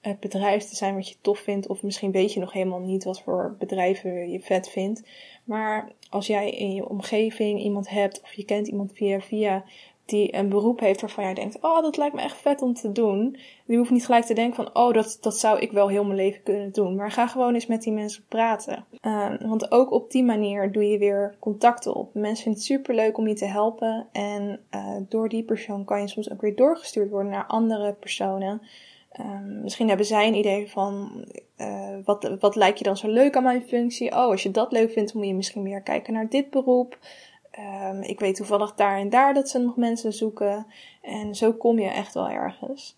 het 0.00 0.20
bedrijf 0.20 0.64
te 0.64 0.76
zijn 0.76 0.94
wat 0.94 1.08
je 1.08 1.14
tof 1.20 1.38
vindt. 1.38 1.66
Of 1.66 1.82
misschien 1.82 2.12
weet 2.12 2.32
je 2.32 2.40
nog 2.40 2.52
helemaal 2.52 2.80
niet 2.80 3.04
wat 3.04 3.20
voor 3.20 3.56
bedrijven 3.58 4.30
je 4.30 4.40
vet 4.40 4.68
vindt. 4.68 5.02
Maar 5.44 5.92
als 6.10 6.26
jij 6.26 6.50
in 6.50 6.74
je 6.74 6.88
omgeving 6.88 7.60
iemand 7.60 7.88
hebt 7.88 8.20
of 8.22 8.32
je 8.32 8.44
kent 8.44 8.66
iemand 8.66 8.92
via 8.92 9.20
via 9.20 9.64
die 10.04 10.34
een 10.34 10.48
beroep 10.48 10.80
heeft 10.80 11.00
waarvan 11.00 11.24
jij 11.24 11.34
denkt, 11.34 11.58
oh 11.60 11.82
dat 11.82 11.96
lijkt 11.96 12.14
me 12.14 12.22
echt 12.22 12.36
vet 12.36 12.62
om 12.62 12.74
te 12.74 12.92
doen. 12.92 13.36
Die 13.66 13.76
hoeft 13.76 13.90
niet 13.90 14.04
gelijk 14.04 14.24
te 14.24 14.34
denken 14.34 14.64
van, 14.64 14.74
oh 14.74 14.92
dat, 14.92 15.18
dat 15.20 15.38
zou 15.38 15.58
ik 15.58 15.72
wel 15.72 15.88
heel 15.88 16.04
mijn 16.04 16.16
leven 16.16 16.42
kunnen 16.42 16.72
doen. 16.72 16.96
Maar 16.96 17.10
ga 17.10 17.26
gewoon 17.26 17.54
eens 17.54 17.66
met 17.66 17.82
die 17.82 17.92
mensen 17.92 18.24
praten. 18.28 18.84
Uh, 19.02 19.30
want 19.40 19.70
ook 19.70 19.90
op 19.90 20.10
die 20.10 20.24
manier 20.24 20.72
doe 20.72 20.88
je 20.88 20.98
weer 20.98 21.36
contacten 21.40 21.94
op. 21.94 22.14
Mensen 22.14 22.42
vinden 22.42 22.60
het 22.60 22.70
super 22.70 22.94
leuk 22.94 23.18
om 23.18 23.28
je 23.28 23.34
te 23.34 23.44
helpen. 23.44 24.06
En 24.12 24.60
uh, 24.74 24.96
door 25.08 25.28
die 25.28 25.42
persoon 25.42 25.84
kan 25.84 26.00
je 26.00 26.08
soms 26.08 26.30
ook 26.30 26.40
weer 26.40 26.56
doorgestuurd 26.56 27.10
worden 27.10 27.32
naar 27.32 27.46
andere 27.46 27.92
personen. 27.92 28.62
Um, 29.20 29.60
misschien 29.62 29.88
hebben 29.88 30.06
zij 30.06 30.26
een 30.26 30.34
idee 30.34 30.70
van 30.70 31.24
uh, 31.58 31.96
wat, 32.04 32.36
wat 32.40 32.56
lijkt 32.56 32.78
je 32.78 32.84
dan 32.84 32.96
zo 32.96 33.08
leuk 33.08 33.36
aan 33.36 33.42
mijn 33.42 33.62
functie? 33.62 34.10
Oh, 34.10 34.16
als 34.16 34.42
je 34.42 34.50
dat 34.50 34.72
leuk 34.72 34.90
vindt, 34.92 35.14
moet 35.14 35.26
je 35.26 35.34
misschien 35.34 35.62
meer 35.62 35.82
kijken 35.82 36.12
naar 36.12 36.28
dit 36.28 36.50
beroep. 36.50 36.98
Um, 37.58 38.02
ik 38.02 38.20
weet 38.20 38.36
toevallig 38.36 38.74
daar 38.74 38.98
en 38.98 39.08
daar 39.08 39.34
dat 39.34 39.48
ze 39.48 39.58
nog 39.58 39.76
mensen 39.76 40.12
zoeken. 40.12 40.66
En 41.02 41.34
zo 41.34 41.52
kom 41.52 41.78
je 41.78 41.88
echt 41.88 42.14
wel 42.14 42.28
ergens. 42.28 42.96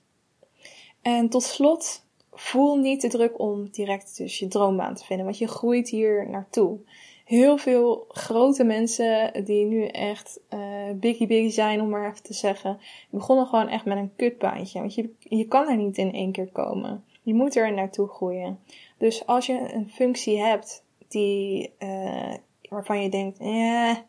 En 1.02 1.28
tot 1.28 1.42
slot, 1.42 2.04
voel 2.32 2.76
niet 2.76 3.00
de 3.00 3.08
druk 3.08 3.38
om 3.38 3.68
direct 3.70 4.16
dus 4.16 4.38
je 4.38 4.48
droombaan 4.48 4.94
te 4.94 5.04
vinden, 5.04 5.24
want 5.24 5.38
je 5.38 5.48
groeit 5.48 5.88
hier 5.88 6.30
naartoe 6.30 6.78
heel 7.26 7.58
veel 7.58 8.04
grote 8.08 8.64
mensen 8.64 9.44
die 9.44 9.64
nu 9.64 9.86
echt 9.86 10.40
uh, 10.54 10.60
biggie 10.94 11.26
biggie 11.26 11.50
zijn, 11.50 11.80
om 11.80 11.88
maar 11.88 12.10
even 12.10 12.22
te 12.22 12.34
zeggen, 12.34 12.78
begonnen 13.10 13.46
gewoon 13.46 13.68
echt 13.68 13.84
met 13.84 13.96
een 13.96 14.12
kutbaantje. 14.16 14.78
Want 14.78 14.94
je, 14.94 15.10
je 15.18 15.44
kan 15.44 15.68
er 15.68 15.76
niet 15.76 15.98
in 15.98 16.12
één 16.12 16.32
keer 16.32 16.48
komen. 16.52 17.04
Je 17.22 17.34
moet 17.34 17.56
er 17.56 17.72
naartoe 17.72 18.08
groeien. 18.08 18.58
Dus 18.98 19.26
als 19.26 19.46
je 19.46 19.74
een 19.74 19.90
functie 19.90 20.38
hebt 20.38 20.84
die, 21.08 21.72
uh, 21.78 22.34
waarvan 22.68 23.02
je 23.02 23.08
denkt, 23.08 23.38
ja, 23.40 24.04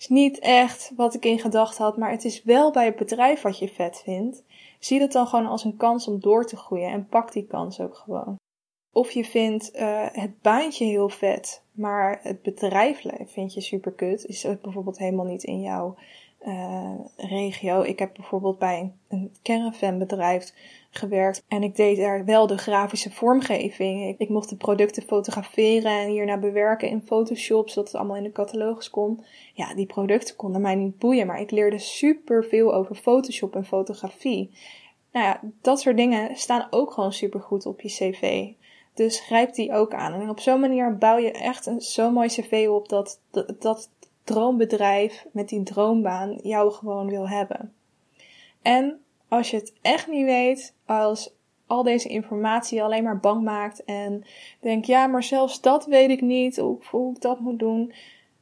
is 0.00 0.08
niet 0.08 0.38
echt 0.38 0.92
wat 0.96 1.14
ik 1.14 1.24
in 1.24 1.38
gedachten 1.38 1.84
had, 1.84 1.96
maar 1.96 2.10
het 2.10 2.24
is 2.24 2.42
wel 2.42 2.72
bij 2.72 2.84
het 2.84 2.96
bedrijf 2.96 3.42
wat 3.42 3.58
je 3.58 3.68
vet 3.68 4.00
vindt. 4.04 4.42
Zie 4.78 4.98
dat 4.98 5.12
dan 5.12 5.26
gewoon 5.26 5.46
als 5.46 5.64
een 5.64 5.76
kans 5.76 6.08
om 6.08 6.20
door 6.20 6.46
te 6.46 6.56
groeien 6.56 6.90
en 6.90 7.06
pak 7.06 7.32
die 7.32 7.46
kans 7.46 7.80
ook 7.80 7.94
gewoon. 7.94 8.36
Of 8.92 9.10
je 9.10 9.24
vindt 9.24 9.76
uh, 9.76 10.06
het 10.12 10.40
baantje 10.40 10.84
heel 10.84 11.08
vet, 11.08 11.62
maar 11.72 12.20
het 12.22 12.42
bedrijf 12.42 13.02
vind 13.26 13.54
je 13.54 13.60
super 13.60 13.92
kut. 13.92 14.24
Is 14.26 14.46
ook 14.46 14.60
bijvoorbeeld 14.60 14.98
helemaal 14.98 15.26
niet 15.26 15.44
in 15.44 15.60
jouw 15.60 15.96
uh, 16.46 16.94
regio. 17.16 17.82
Ik 17.82 17.98
heb 17.98 18.14
bijvoorbeeld 18.14 18.58
bij 18.58 18.80
een, 18.80 18.92
een 19.08 19.32
caravanbedrijf 19.42 20.52
gewerkt 20.90 21.44
en 21.48 21.62
ik 21.62 21.76
deed 21.76 21.96
daar 21.96 22.24
wel 22.24 22.46
de 22.46 22.58
grafische 22.58 23.10
vormgeving. 23.10 24.18
Ik, 24.18 24.28
mocht 24.28 24.48
de 24.48 24.56
producten 24.56 25.02
fotograferen 25.02 25.92
en 25.92 26.08
hierna 26.08 26.38
bewerken 26.38 26.88
in 26.88 27.02
Photoshop, 27.06 27.68
zodat 27.68 27.86
het 27.86 27.96
allemaal 27.96 28.16
in 28.16 28.22
de 28.22 28.32
catalogus 28.32 28.90
kon. 28.90 29.24
Ja, 29.54 29.74
die 29.74 29.86
producten 29.86 30.36
konden 30.36 30.60
mij 30.60 30.74
niet 30.74 30.98
boeien, 30.98 31.26
maar 31.26 31.40
ik 31.40 31.50
leerde 31.50 31.78
super 31.78 32.44
veel 32.44 32.74
over 32.74 32.94
Photoshop 32.94 33.54
en 33.54 33.64
fotografie. 33.64 34.50
Nou 35.12 35.26
ja, 35.26 35.40
dat 35.60 35.80
soort 35.80 35.96
dingen 35.96 36.36
staan 36.36 36.66
ook 36.70 36.92
gewoon 36.92 37.12
super 37.12 37.40
goed 37.40 37.66
op 37.66 37.80
je 37.80 37.88
cv. 37.88 38.48
Dus 38.94 39.20
grijp 39.20 39.54
die 39.54 39.72
ook 39.72 39.94
aan. 39.94 40.20
En 40.20 40.30
op 40.30 40.40
zo'n 40.40 40.60
manier 40.60 40.98
bouw 40.98 41.16
je 41.16 41.30
echt 41.30 41.70
zo'n 41.78 42.12
mooi 42.12 42.28
cv 42.28 42.66
op 42.70 42.88
dat, 42.88 43.20
dat 43.58 43.90
droombedrijf 44.24 45.26
met 45.32 45.48
die 45.48 45.62
droombaan 45.62 46.38
jou 46.42 46.72
gewoon 46.72 47.08
wil 47.08 47.28
hebben. 47.28 47.72
En 48.62 49.00
als 49.28 49.50
je 49.50 49.56
het 49.56 49.72
echt 49.82 50.06
niet 50.06 50.24
weet, 50.24 50.74
als 50.86 51.34
al 51.66 51.82
deze 51.82 52.08
informatie 52.08 52.82
alleen 52.82 53.04
maar 53.04 53.20
bang 53.20 53.42
maakt 53.42 53.84
en 53.84 54.24
denk, 54.60 54.84
ja, 54.84 55.06
maar 55.06 55.22
zelfs 55.22 55.60
dat 55.60 55.86
weet 55.86 56.10
ik 56.10 56.20
niet, 56.20 56.56
hoe, 56.56 56.78
hoe 56.90 57.14
ik 57.14 57.20
dat 57.20 57.40
moet 57.40 57.58
doen. 57.58 57.92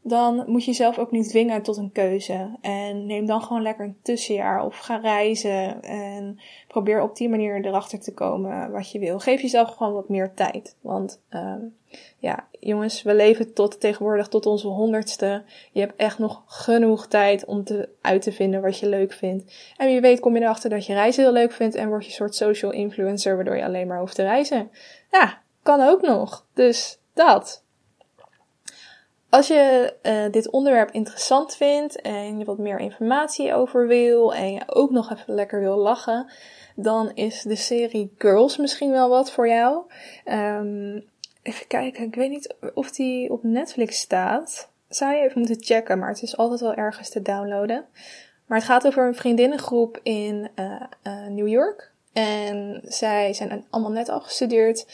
Dan 0.02 0.44
moet 0.46 0.64
je 0.64 0.70
jezelf 0.70 0.98
ook 0.98 1.10
niet 1.10 1.28
dwingen 1.28 1.62
tot 1.62 1.76
een 1.76 1.92
keuze. 1.92 2.56
En 2.60 3.06
neem 3.06 3.26
dan 3.26 3.42
gewoon 3.42 3.62
lekker 3.62 3.84
een 3.84 3.98
tussenjaar 4.02 4.64
of 4.64 4.78
ga 4.78 4.96
reizen 4.96 5.82
en 5.82 6.38
probeer 6.68 7.02
op 7.02 7.16
die 7.16 7.28
manier 7.28 7.64
erachter 7.64 8.00
te 8.00 8.14
komen 8.14 8.70
wat 8.70 8.90
je 8.90 8.98
wil. 8.98 9.18
Geef 9.18 9.40
jezelf 9.40 9.70
gewoon 9.70 9.92
wat 9.92 10.08
meer 10.08 10.34
tijd. 10.34 10.76
Want 10.80 11.20
um, 11.30 11.76
ja, 12.18 12.48
jongens, 12.60 13.02
we 13.02 13.14
leven 13.14 13.52
tot 13.52 13.80
tegenwoordig 13.80 14.28
tot 14.28 14.46
onze 14.46 14.68
honderdste. 14.68 15.42
Je 15.72 15.80
hebt 15.80 15.96
echt 15.96 16.18
nog 16.18 16.42
genoeg 16.46 17.06
tijd 17.06 17.44
om 17.44 17.64
te, 17.64 17.88
uit 18.00 18.22
te 18.22 18.32
vinden 18.32 18.62
wat 18.62 18.78
je 18.78 18.88
leuk 18.88 19.12
vindt. 19.12 19.72
En 19.76 19.86
wie 19.86 20.00
weet 20.00 20.20
kom 20.20 20.34
je 20.34 20.42
erachter 20.42 20.70
dat 20.70 20.86
je 20.86 20.94
reizen 20.94 21.22
heel 21.22 21.32
leuk 21.32 21.52
vindt 21.52 21.74
en 21.74 21.88
word 21.88 22.02
je 22.02 22.08
een 22.08 22.16
soort 22.16 22.34
social 22.34 22.72
influencer 22.72 23.34
waardoor 23.34 23.56
je 23.56 23.64
alleen 23.64 23.86
maar 23.86 24.00
hoeft 24.00 24.14
te 24.14 24.22
reizen. 24.22 24.70
Ja, 25.10 25.42
kan 25.62 25.80
ook 25.80 26.02
nog. 26.02 26.46
Dus 26.54 26.98
dat. 27.14 27.66
Als 29.30 29.48
je 29.48 29.94
uh, 30.02 30.32
dit 30.32 30.50
onderwerp 30.50 30.90
interessant 30.90 31.56
vindt 31.56 32.00
en 32.00 32.38
je 32.38 32.44
wat 32.44 32.58
meer 32.58 32.78
informatie 32.78 33.54
over 33.54 33.86
wil 33.86 34.34
en 34.34 34.52
je 34.52 34.62
ook 34.66 34.90
nog 34.90 35.12
even 35.12 35.34
lekker 35.34 35.60
wil 35.60 35.76
lachen, 35.76 36.32
dan 36.76 37.10
is 37.14 37.42
de 37.42 37.56
serie 37.56 38.14
Girls 38.18 38.56
misschien 38.56 38.90
wel 38.90 39.08
wat 39.08 39.30
voor 39.30 39.48
jou. 39.48 39.82
Um, 40.24 41.04
even 41.42 41.66
kijken, 41.66 42.04
ik 42.04 42.14
weet 42.14 42.30
niet 42.30 42.54
of 42.74 42.90
die 42.90 43.30
op 43.30 43.42
Netflix 43.42 43.98
staat. 43.98 44.70
Zou 44.88 45.14
je 45.14 45.22
even 45.22 45.38
moeten 45.38 45.64
checken, 45.64 45.98
maar 45.98 46.08
het 46.08 46.22
is 46.22 46.36
altijd 46.36 46.60
wel 46.60 46.74
ergens 46.74 47.08
te 47.08 47.22
downloaden. 47.22 47.84
Maar 48.46 48.58
het 48.58 48.66
gaat 48.66 48.86
over 48.86 49.06
een 49.06 49.14
vriendinnengroep 49.14 50.00
in 50.02 50.48
uh, 50.54 50.82
uh, 51.06 51.26
New 51.26 51.48
York. 51.48 51.92
En 52.12 52.80
zij 52.84 53.32
zijn 53.32 53.64
allemaal 53.70 53.92
net 53.92 54.08
afgestudeerd. 54.08 54.86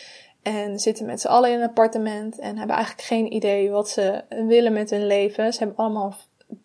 En 0.45 0.79
zitten 0.79 1.07
met 1.07 1.21
z'n 1.21 1.27
allen 1.27 1.51
in 1.51 1.61
een 1.61 1.69
appartement 1.69 2.39
en 2.39 2.57
hebben 2.59 2.77
eigenlijk 2.77 3.07
geen 3.07 3.33
idee 3.33 3.71
wat 3.71 3.89
ze 3.89 4.25
willen 4.29 4.73
met 4.73 4.91
hun 4.91 5.07
leven. 5.07 5.53
Ze 5.53 5.59
hebben 5.59 5.77
allemaal 5.77 6.15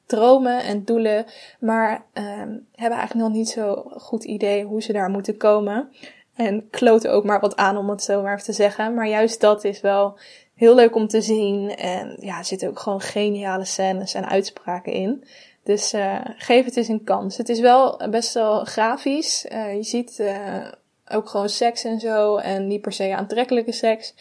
dromen 0.06 0.64
en 0.64 0.84
doelen, 0.84 1.26
maar 1.60 2.06
um, 2.14 2.68
hebben 2.76 2.98
eigenlijk 2.98 3.28
nog 3.28 3.32
niet 3.38 3.50
zo 3.50 3.76
goed 3.98 4.24
idee 4.24 4.64
hoe 4.64 4.82
ze 4.82 4.94
daar 4.94 5.10
moeten 5.10 5.38
komen. 5.38 5.90
En 6.36 6.70
kloten 6.70 7.12
ook 7.12 7.24
maar 7.24 7.40
wat 7.40 7.56
aan 7.56 7.78
om 7.78 7.90
het 7.90 8.04
zo 8.04 8.22
maar 8.22 8.34
even 8.34 8.46
te 8.46 8.54
zeggen. 8.54 8.94
Maar 8.94 9.08
juist 9.08 9.42
dat 9.42 9.64
is 9.64 9.82
wel 9.82 10.20
heel 10.56 10.76
leuk 10.76 10.96
om 10.96 11.08
te 11.08 11.22
zien. 11.22 11.76
En 11.76 12.18
ja, 12.20 12.38
er 12.38 12.46
zitten 12.46 12.70
ook 12.70 12.80
gewoon 12.80 13.02
geniale 13.02 13.66
scènes 13.66 14.14
en 14.14 14.28
uitspraken 14.28 14.94
in. 14.94 15.24
Dus 15.64 15.94
uh, 15.94 16.20
geef 16.24 16.66
het 16.66 16.78
eens 16.78 16.88
een 16.88 17.04
kans. 17.04 17.38
Het 17.38 17.50
is 17.50 17.60
wel 17.60 18.02
best 18.10 18.34
wel 18.34 18.66
grafisch. 18.66 19.46
Uh, 19.52 19.76
je 19.76 19.84
ziet 19.84 20.18
uh, 20.20 20.68
ook 21.10 21.30
gewoon 21.30 21.50
seks 21.50 21.84
en 21.84 22.00
zo. 22.00 22.38
En 22.38 22.68
niet 22.68 22.82
per 22.82 22.92
se 22.92 23.16
aantrekkelijke 23.16 23.72
seks. 23.72 24.14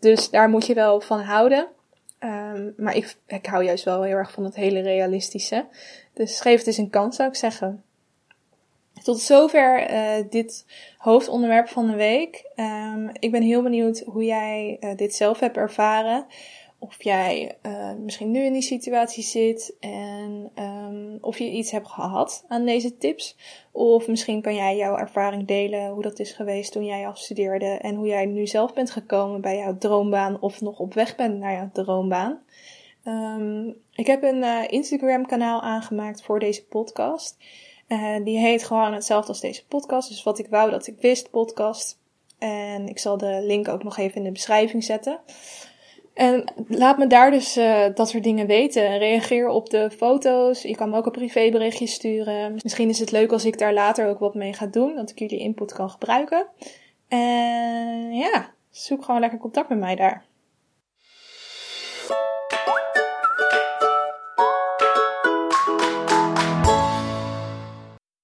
Dus 0.00 0.30
daar 0.30 0.48
moet 0.48 0.66
je 0.66 0.74
wel 0.74 1.00
van 1.00 1.20
houden. 1.20 1.66
Um, 2.20 2.74
maar 2.76 2.96
ik, 2.96 3.16
ik 3.26 3.46
hou 3.46 3.64
juist 3.64 3.84
wel 3.84 4.02
heel 4.02 4.16
erg 4.16 4.32
van 4.32 4.44
het 4.44 4.54
hele 4.54 4.80
realistische. 4.80 5.66
Dus 6.14 6.40
geef 6.40 6.58
het 6.58 6.66
eens 6.66 6.76
een 6.76 6.90
kans, 6.90 7.16
zou 7.16 7.28
ik 7.28 7.34
zeggen. 7.34 7.84
Tot 9.02 9.20
zover 9.20 9.90
uh, 9.90 10.30
dit 10.30 10.64
hoofdonderwerp 10.96 11.68
van 11.68 11.86
de 11.86 11.96
week. 11.96 12.50
Um, 12.56 13.10
ik 13.18 13.30
ben 13.30 13.42
heel 13.42 13.62
benieuwd 13.62 14.00
hoe 14.00 14.24
jij 14.24 14.76
uh, 14.80 14.96
dit 14.96 15.14
zelf 15.14 15.40
hebt 15.40 15.56
ervaren 15.56 16.26
of 16.86 17.02
jij 17.02 17.56
uh, 17.62 17.92
misschien 17.92 18.30
nu 18.30 18.44
in 18.44 18.52
die 18.52 18.62
situatie 18.62 19.22
zit 19.22 19.76
en 19.80 20.50
um, 20.58 21.18
of 21.20 21.38
je 21.38 21.50
iets 21.50 21.70
hebt 21.70 21.88
gehad 21.88 22.44
aan 22.48 22.64
deze 22.64 22.96
tips. 22.96 23.36
Of 23.72 24.08
misschien 24.08 24.42
kan 24.42 24.54
jij 24.54 24.76
jouw 24.76 24.96
ervaring 24.96 25.46
delen 25.46 25.90
hoe 25.90 26.02
dat 26.02 26.18
is 26.18 26.32
geweest 26.32 26.72
toen 26.72 26.84
jij 26.84 27.06
afstudeerde 27.06 27.66
en 27.66 27.94
hoe 27.94 28.06
jij 28.06 28.26
nu 28.26 28.46
zelf 28.46 28.72
bent 28.72 28.90
gekomen 28.90 29.40
bij 29.40 29.56
jouw 29.56 29.78
droombaan 29.78 30.40
of 30.40 30.60
nog 30.60 30.78
op 30.78 30.94
weg 30.94 31.16
bent 31.16 31.38
naar 31.38 31.52
jouw 31.52 31.70
droombaan. 31.72 32.42
Um, 33.04 33.76
ik 33.92 34.06
heb 34.06 34.22
een 34.22 34.42
uh, 34.42 34.62
Instagram 34.68 35.26
kanaal 35.26 35.60
aangemaakt 35.60 36.22
voor 36.22 36.38
deze 36.38 36.64
podcast. 36.64 37.36
Uh, 37.88 38.16
die 38.24 38.38
heet 38.38 38.64
gewoon 38.64 38.92
hetzelfde 38.92 39.28
als 39.28 39.40
deze 39.40 39.66
podcast. 39.66 40.08
Dus 40.08 40.22
wat 40.22 40.38
ik 40.38 40.46
wou 40.46 40.70
dat 40.70 40.86
ik 40.86 41.00
wist 41.00 41.30
podcast. 41.30 41.98
En 42.38 42.88
ik 42.88 42.98
zal 42.98 43.18
de 43.18 43.40
link 43.42 43.68
ook 43.68 43.82
nog 43.84 43.96
even 43.96 44.16
in 44.16 44.24
de 44.24 44.32
beschrijving 44.32 44.84
zetten. 44.84 45.20
En 46.14 46.44
laat 46.68 46.98
me 46.98 47.06
daar 47.06 47.30
dus 47.30 47.56
uh, 47.56 47.84
dat 47.94 48.08
soort 48.08 48.22
dingen 48.22 48.46
weten. 48.46 48.98
Reageer 48.98 49.48
op 49.48 49.70
de 49.70 49.90
foto's. 49.90 50.62
Je 50.62 50.76
kan 50.76 50.90
me 50.90 50.96
ook 50.96 51.06
een 51.06 51.12
privéberichtje 51.12 51.86
sturen. 51.86 52.58
Misschien 52.62 52.88
is 52.88 52.98
het 52.98 53.10
leuk 53.10 53.32
als 53.32 53.44
ik 53.44 53.58
daar 53.58 53.72
later 53.72 54.08
ook 54.08 54.18
wat 54.18 54.34
mee 54.34 54.52
ga 54.52 54.66
doen. 54.66 54.94
Dat 54.94 55.10
ik 55.10 55.18
jullie 55.18 55.38
input 55.38 55.72
kan 55.72 55.90
gebruiken. 55.90 56.46
En 57.08 58.12
ja, 58.12 58.50
zoek 58.70 59.04
gewoon 59.04 59.20
lekker 59.20 59.38
contact 59.38 59.68
met 59.68 59.78
mij 59.78 59.96
daar. 59.96 60.24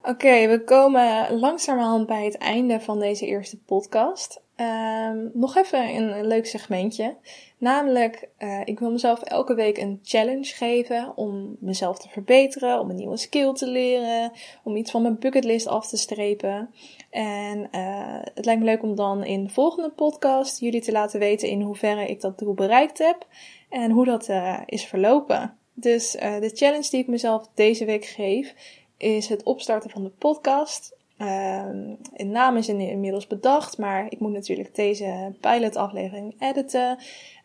Oké, 0.03 0.48
we 0.48 0.62
komen 0.64 1.38
langzamerhand 1.38 2.07
bij 2.07 2.24
het 2.24 2.38
einde 2.38 2.81
van 2.81 2.98
deze 2.98 3.26
eerste 3.26 3.59
podcast. 3.59 4.42
Um, 4.61 5.31
nog 5.35 5.57
even 5.57 5.94
een 5.94 6.27
leuk 6.27 6.46
segmentje. 6.46 7.16
Namelijk, 7.59 8.29
uh, 8.38 8.61
ik 8.64 8.79
wil 8.79 8.90
mezelf 8.90 9.23
elke 9.23 9.55
week 9.55 9.79
een 9.79 9.99
challenge 10.03 10.55
geven 10.55 11.12
om 11.16 11.57
mezelf 11.61 11.99
te 11.99 12.09
verbeteren, 12.09 12.81
om 12.81 12.90
een 12.90 12.96
nieuwe 12.96 13.16
skill 13.16 13.53
te 13.53 13.66
leren, 13.66 14.33
om 14.62 14.77
iets 14.77 14.90
van 14.90 15.03
mijn 15.03 15.18
bucketlist 15.18 15.66
af 15.66 15.88
te 15.88 15.96
strepen. 15.96 16.70
En 17.11 17.59
uh, 17.59 18.18
het 18.35 18.44
lijkt 18.44 18.61
me 18.61 18.66
leuk 18.66 18.83
om 18.83 18.94
dan 18.94 19.25
in 19.25 19.44
de 19.44 19.51
volgende 19.51 19.90
podcast 19.90 20.61
jullie 20.61 20.81
te 20.81 20.92
laten 20.92 21.20
weten 21.20 21.49
in 21.49 21.61
hoeverre 21.61 22.07
ik 22.07 22.20
dat 22.20 22.38
doel 22.38 22.55
bereikt 22.55 22.99
heb 22.99 23.27
en 23.68 23.90
hoe 23.90 24.05
dat 24.05 24.29
uh, 24.29 24.61
is 24.66 24.85
verlopen. 24.85 25.57
Dus 25.75 26.11
de 26.12 26.51
challenge 26.55 26.90
die 26.90 27.01
ik 27.01 27.07
mezelf 27.07 27.49
deze 27.55 27.85
week 27.85 28.05
geef 28.05 28.55
is 28.96 29.29
het 29.29 29.42
opstarten 29.42 29.90
van 29.90 30.03
de 30.05 30.11
podcast. 30.11 30.99
Um, 31.20 31.98
een 32.14 32.30
naam 32.30 32.56
is 32.56 32.68
inmiddels 32.68 33.26
bedacht, 33.26 33.78
maar 33.78 34.06
ik 34.09 34.20
moet 34.20 34.33
natuurlijk 34.33 34.74
deze 34.74 35.33
pilotaflevering 35.40 36.35
editen. 36.38 36.98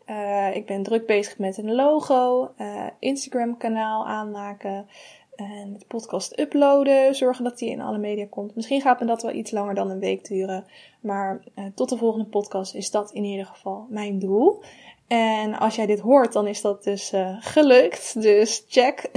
Uh, 0.09 0.55
ik 0.55 0.65
ben 0.65 0.83
druk 0.83 1.05
bezig 1.05 1.37
met 1.37 1.57
een 1.57 1.75
logo, 1.75 2.51
uh, 2.57 2.85
Instagram 2.99 3.57
kanaal 3.57 4.07
aanmaken 4.07 4.87
en 5.35 5.75
de 5.79 5.85
podcast 5.87 6.39
uploaden, 6.39 7.15
zorgen 7.15 7.43
dat 7.43 7.57
die 7.57 7.69
in 7.69 7.81
alle 7.81 7.97
media 7.97 8.25
komt. 8.29 8.55
Misschien 8.55 8.81
gaat 8.81 8.99
me 8.99 9.05
dat 9.05 9.21
wel 9.21 9.31
iets 9.31 9.51
langer 9.51 9.75
dan 9.75 9.89
een 9.89 9.99
week 9.99 10.27
duren, 10.27 10.65
maar 10.99 11.43
uh, 11.55 11.65
tot 11.75 11.89
de 11.89 11.97
volgende 11.97 12.25
podcast 12.29 12.75
is 12.75 12.91
dat 12.91 13.11
in 13.11 13.23
ieder 13.23 13.45
geval 13.45 13.87
mijn 13.89 14.19
doel. 14.19 14.63
En 15.07 15.57
als 15.57 15.75
jij 15.75 15.85
dit 15.85 15.99
hoort, 15.99 16.33
dan 16.33 16.47
is 16.47 16.61
dat 16.61 16.83
dus 16.83 17.13
gelukt, 17.39 18.21
dus 18.21 18.65
check. 18.67 19.09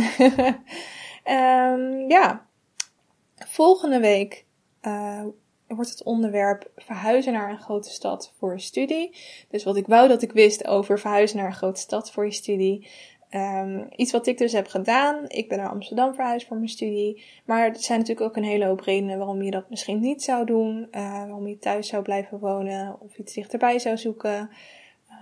um, 1.25 2.09
ja, 2.17 2.47
volgende 3.37 4.01
week 4.01 4.47
uh, 4.83 5.25
wordt 5.67 5.91
het 5.91 6.03
onderwerp 6.03 6.71
verhuizen 6.77 7.33
naar 7.33 7.51
een 7.51 7.61
grote 7.61 7.91
stad 7.91 8.33
voor 8.39 8.61
studie. 8.61 9.17
Dus 9.49 9.65
wat 9.65 9.77
ik 9.77 9.87
wou 9.87 10.09
dat 10.09 10.23
ik 10.23 10.33
wist 10.33 10.67
over 10.67 10.99
verhuizen 10.99 11.37
naar 11.37 11.47
een 11.47 11.53
grote 11.53 11.81
stad 11.81 12.11
voor 12.11 12.25
je 12.25 12.33
studie. 12.33 12.89
Um, 13.31 13.89
iets 13.97 14.13
wat 14.13 14.27
ik 14.27 14.39
dus 14.39 14.53
heb 14.53 14.67
gedaan. 14.67 15.25
Ik 15.29 15.49
ben 15.49 15.59
naar 15.59 15.69
Amsterdam 15.69 16.15
verhuisd 16.15 16.47
voor 16.47 16.57
mijn 16.57 16.69
studie. 16.69 17.25
Maar 17.45 17.69
er 17.69 17.77
zijn 17.77 17.99
natuurlijk 17.99 18.27
ook 18.27 18.37
een 18.37 18.51
hele 18.51 18.65
hoop 18.65 18.81
redenen 18.81 19.19
waarom 19.19 19.43
je 19.43 19.51
dat 19.51 19.71
misschien 19.71 20.01
niet 20.01 20.23
zou 20.23 20.47
doen. 20.47 20.89
Uh, 20.91 21.11
waarom 21.11 21.47
je 21.47 21.59
thuis 21.59 21.89
zou 21.89 22.03
blijven 22.03 22.39
wonen 22.39 23.01
of 23.01 23.19
iets 23.19 23.35
dichterbij 23.35 23.79
zou 23.79 23.97
zoeken. 23.97 24.51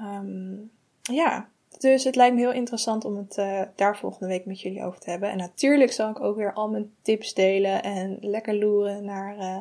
Um, 0.03 0.71
ja, 1.03 1.49
dus 1.79 2.05
het 2.05 2.17
lijkt 2.17 2.35
me 2.35 2.41
heel 2.41 2.53
interessant 2.53 3.05
om 3.05 3.17
het 3.17 3.37
uh, 3.39 3.62
daar 3.75 3.97
volgende 3.97 4.27
week 4.27 4.47
met 4.47 4.61
jullie 4.61 4.85
over 4.85 5.01
te 5.01 5.11
hebben. 5.11 5.31
En 5.31 5.37
natuurlijk 5.37 5.93
zal 5.93 6.11
ik 6.11 6.21
ook 6.21 6.37
weer 6.37 6.53
al 6.53 6.69
mijn 6.69 6.95
tips 7.03 7.35
delen 7.35 7.83
en 7.83 8.19
lekker 8.21 8.55
loeren 8.55 9.05
naar 9.05 9.37
uh, 9.37 9.59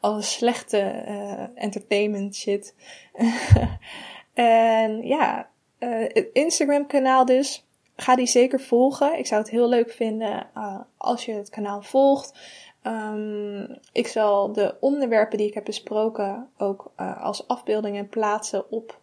alle 0.00 0.22
slechte 0.22 1.04
uh, 1.08 1.44
entertainment 1.54 2.36
shit. 2.36 2.74
en 4.34 5.06
ja, 5.06 5.48
het 5.78 6.28
Instagram 6.32 6.86
kanaal 6.86 7.24
dus. 7.24 7.66
Ga 7.96 8.16
die 8.16 8.26
zeker 8.26 8.60
volgen. 8.60 9.18
Ik 9.18 9.26
zou 9.26 9.40
het 9.40 9.50
heel 9.50 9.68
leuk 9.68 9.90
vinden 9.90 10.46
als 10.96 11.24
je 11.24 11.32
het 11.32 11.50
kanaal 11.50 11.82
volgt. 11.82 12.38
Um, 12.86 13.78
ik 13.92 14.06
zal 14.06 14.52
de 14.52 14.76
onderwerpen 14.80 15.38
die 15.38 15.46
ik 15.46 15.54
heb 15.54 15.64
besproken 15.64 16.48
ook 16.58 16.92
als 17.20 17.48
afbeeldingen 17.48 18.08
plaatsen 18.08 18.70
op 18.70 18.98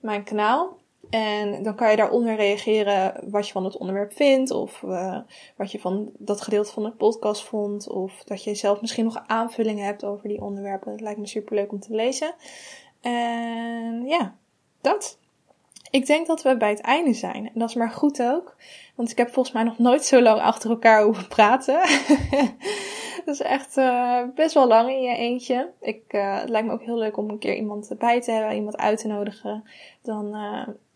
mijn 0.00 0.24
kanaal. 0.24 0.80
En 1.12 1.62
dan 1.62 1.74
kan 1.74 1.90
je 1.90 1.96
daaronder 1.96 2.36
reageren 2.36 3.30
wat 3.30 3.46
je 3.46 3.52
van 3.52 3.64
het 3.64 3.76
onderwerp 3.76 4.12
vindt, 4.12 4.50
of 4.50 4.82
uh, 4.82 5.18
wat 5.56 5.72
je 5.72 5.80
van 5.80 6.10
dat 6.18 6.40
gedeelte 6.40 6.72
van 6.72 6.82
de 6.82 6.90
podcast 6.90 7.44
vond, 7.44 7.88
of 7.88 8.24
dat 8.24 8.44
je 8.44 8.54
zelf 8.54 8.80
misschien 8.80 9.04
nog 9.04 9.22
aanvullingen 9.26 9.84
hebt 9.84 10.04
over 10.04 10.28
die 10.28 10.40
onderwerpen. 10.40 10.90
Dat 10.90 11.00
lijkt 11.00 11.18
me 11.18 11.26
super 11.26 11.54
leuk 11.54 11.72
om 11.72 11.80
te 11.80 11.94
lezen. 11.94 12.34
En 13.00 14.04
ja, 14.06 14.36
dat. 14.80 15.18
Ik 15.90 16.06
denk 16.06 16.26
dat 16.26 16.42
we 16.42 16.56
bij 16.56 16.70
het 16.70 16.80
einde 16.80 17.12
zijn. 17.12 17.46
En 17.46 17.58
dat 17.58 17.68
is 17.68 17.74
maar 17.74 17.90
goed 17.90 18.22
ook. 18.22 18.56
Want 18.94 19.10
ik 19.10 19.16
heb 19.16 19.32
volgens 19.32 19.54
mij 19.54 19.64
nog 19.64 19.78
nooit 19.78 20.04
zo 20.04 20.22
lang 20.22 20.40
achter 20.40 20.70
elkaar 20.70 21.02
hoeven 21.02 21.28
praten. 21.28 21.80
dat 23.24 23.34
is 23.34 23.40
echt 23.40 23.76
uh, 23.76 24.22
best 24.34 24.54
wel 24.54 24.66
lang 24.66 24.90
in 24.90 25.02
je 25.02 25.16
eentje. 25.16 25.70
Ik, 25.80 26.02
uh, 26.12 26.40
het 26.40 26.48
lijkt 26.48 26.66
me 26.66 26.72
ook 26.72 26.82
heel 26.82 26.98
leuk 26.98 27.16
om 27.16 27.30
een 27.30 27.38
keer 27.38 27.56
iemand 27.56 27.90
bij 27.98 28.20
te 28.20 28.30
hebben, 28.30 28.54
iemand 28.54 28.76
uit 28.76 28.98
te 28.98 29.08
nodigen. 29.08 29.64
Dan 30.02 30.34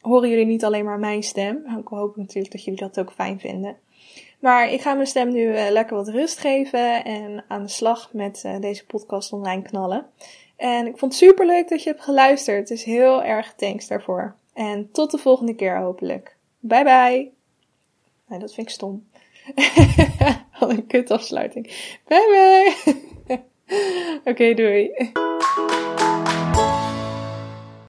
horen 0.07 0.29
jullie 0.29 0.47
niet 0.47 0.65
alleen 0.65 0.85
maar 0.85 0.99
mijn 0.99 1.23
stem. 1.23 1.79
Ik 1.79 1.89
hoop 1.89 2.17
natuurlijk 2.17 2.53
dat 2.53 2.65
jullie 2.65 2.81
dat 2.81 3.01
ook 3.01 3.13
fijn 3.13 3.41
vinden. 3.41 3.77
Maar 4.41 4.73
ik 4.73 4.81
ga 4.81 4.95
mijn 4.95 5.07
stem 5.07 5.33
nu 5.33 5.43
uh, 5.43 5.71
lekker 5.71 5.97
wat 5.97 6.09
rust 6.09 6.39
geven 6.39 7.05
en 7.05 7.45
aan 7.49 7.63
de 7.63 7.69
slag 7.69 8.13
met 8.13 8.43
uh, 8.47 8.61
deze 8.61 8.87
podcast 8.87 9.33
online 9.33 9.63
knallen. 9.63 10.07
En 10.57 10.87
ik 10.87 10.99
vond 10.99 11.13
het 11.13 11.23
super 11.23 11.47
leuk 11.47 11.69
dat 11.69 11.83
je 11.83 11.91
hebt 11.91 12.03
geluisterd. 12.03 12.69
Dus 12.69 12.85
heel 12.85 13.23
erg 13.23 13.55
thanks 13.55 13.87
daarvoor. 13.87 14.35
En 14.55 14.91
tot 14.93 15.11
de 15.11 15.19
volgende 15.19 15.55
keer 15.55 15.79
hopelijk. 15.79 16.37
Bye 16.59 16.85
bye. 16.85 17.31
Nee, 18.29 18.39
dat 18.39 18.55
vind 18.55 18.67
ik 18.67 18.73
stom. 18.75 19.07
Wat 20.61 20.71
een 20.71 20.87
kut 20.87 21.11
afsluiting. 21.11 21.67
Bye 22.07 22.75
bye. 23.27 23.45
Oké, 24.31 24.55
doei. 24.55 24.91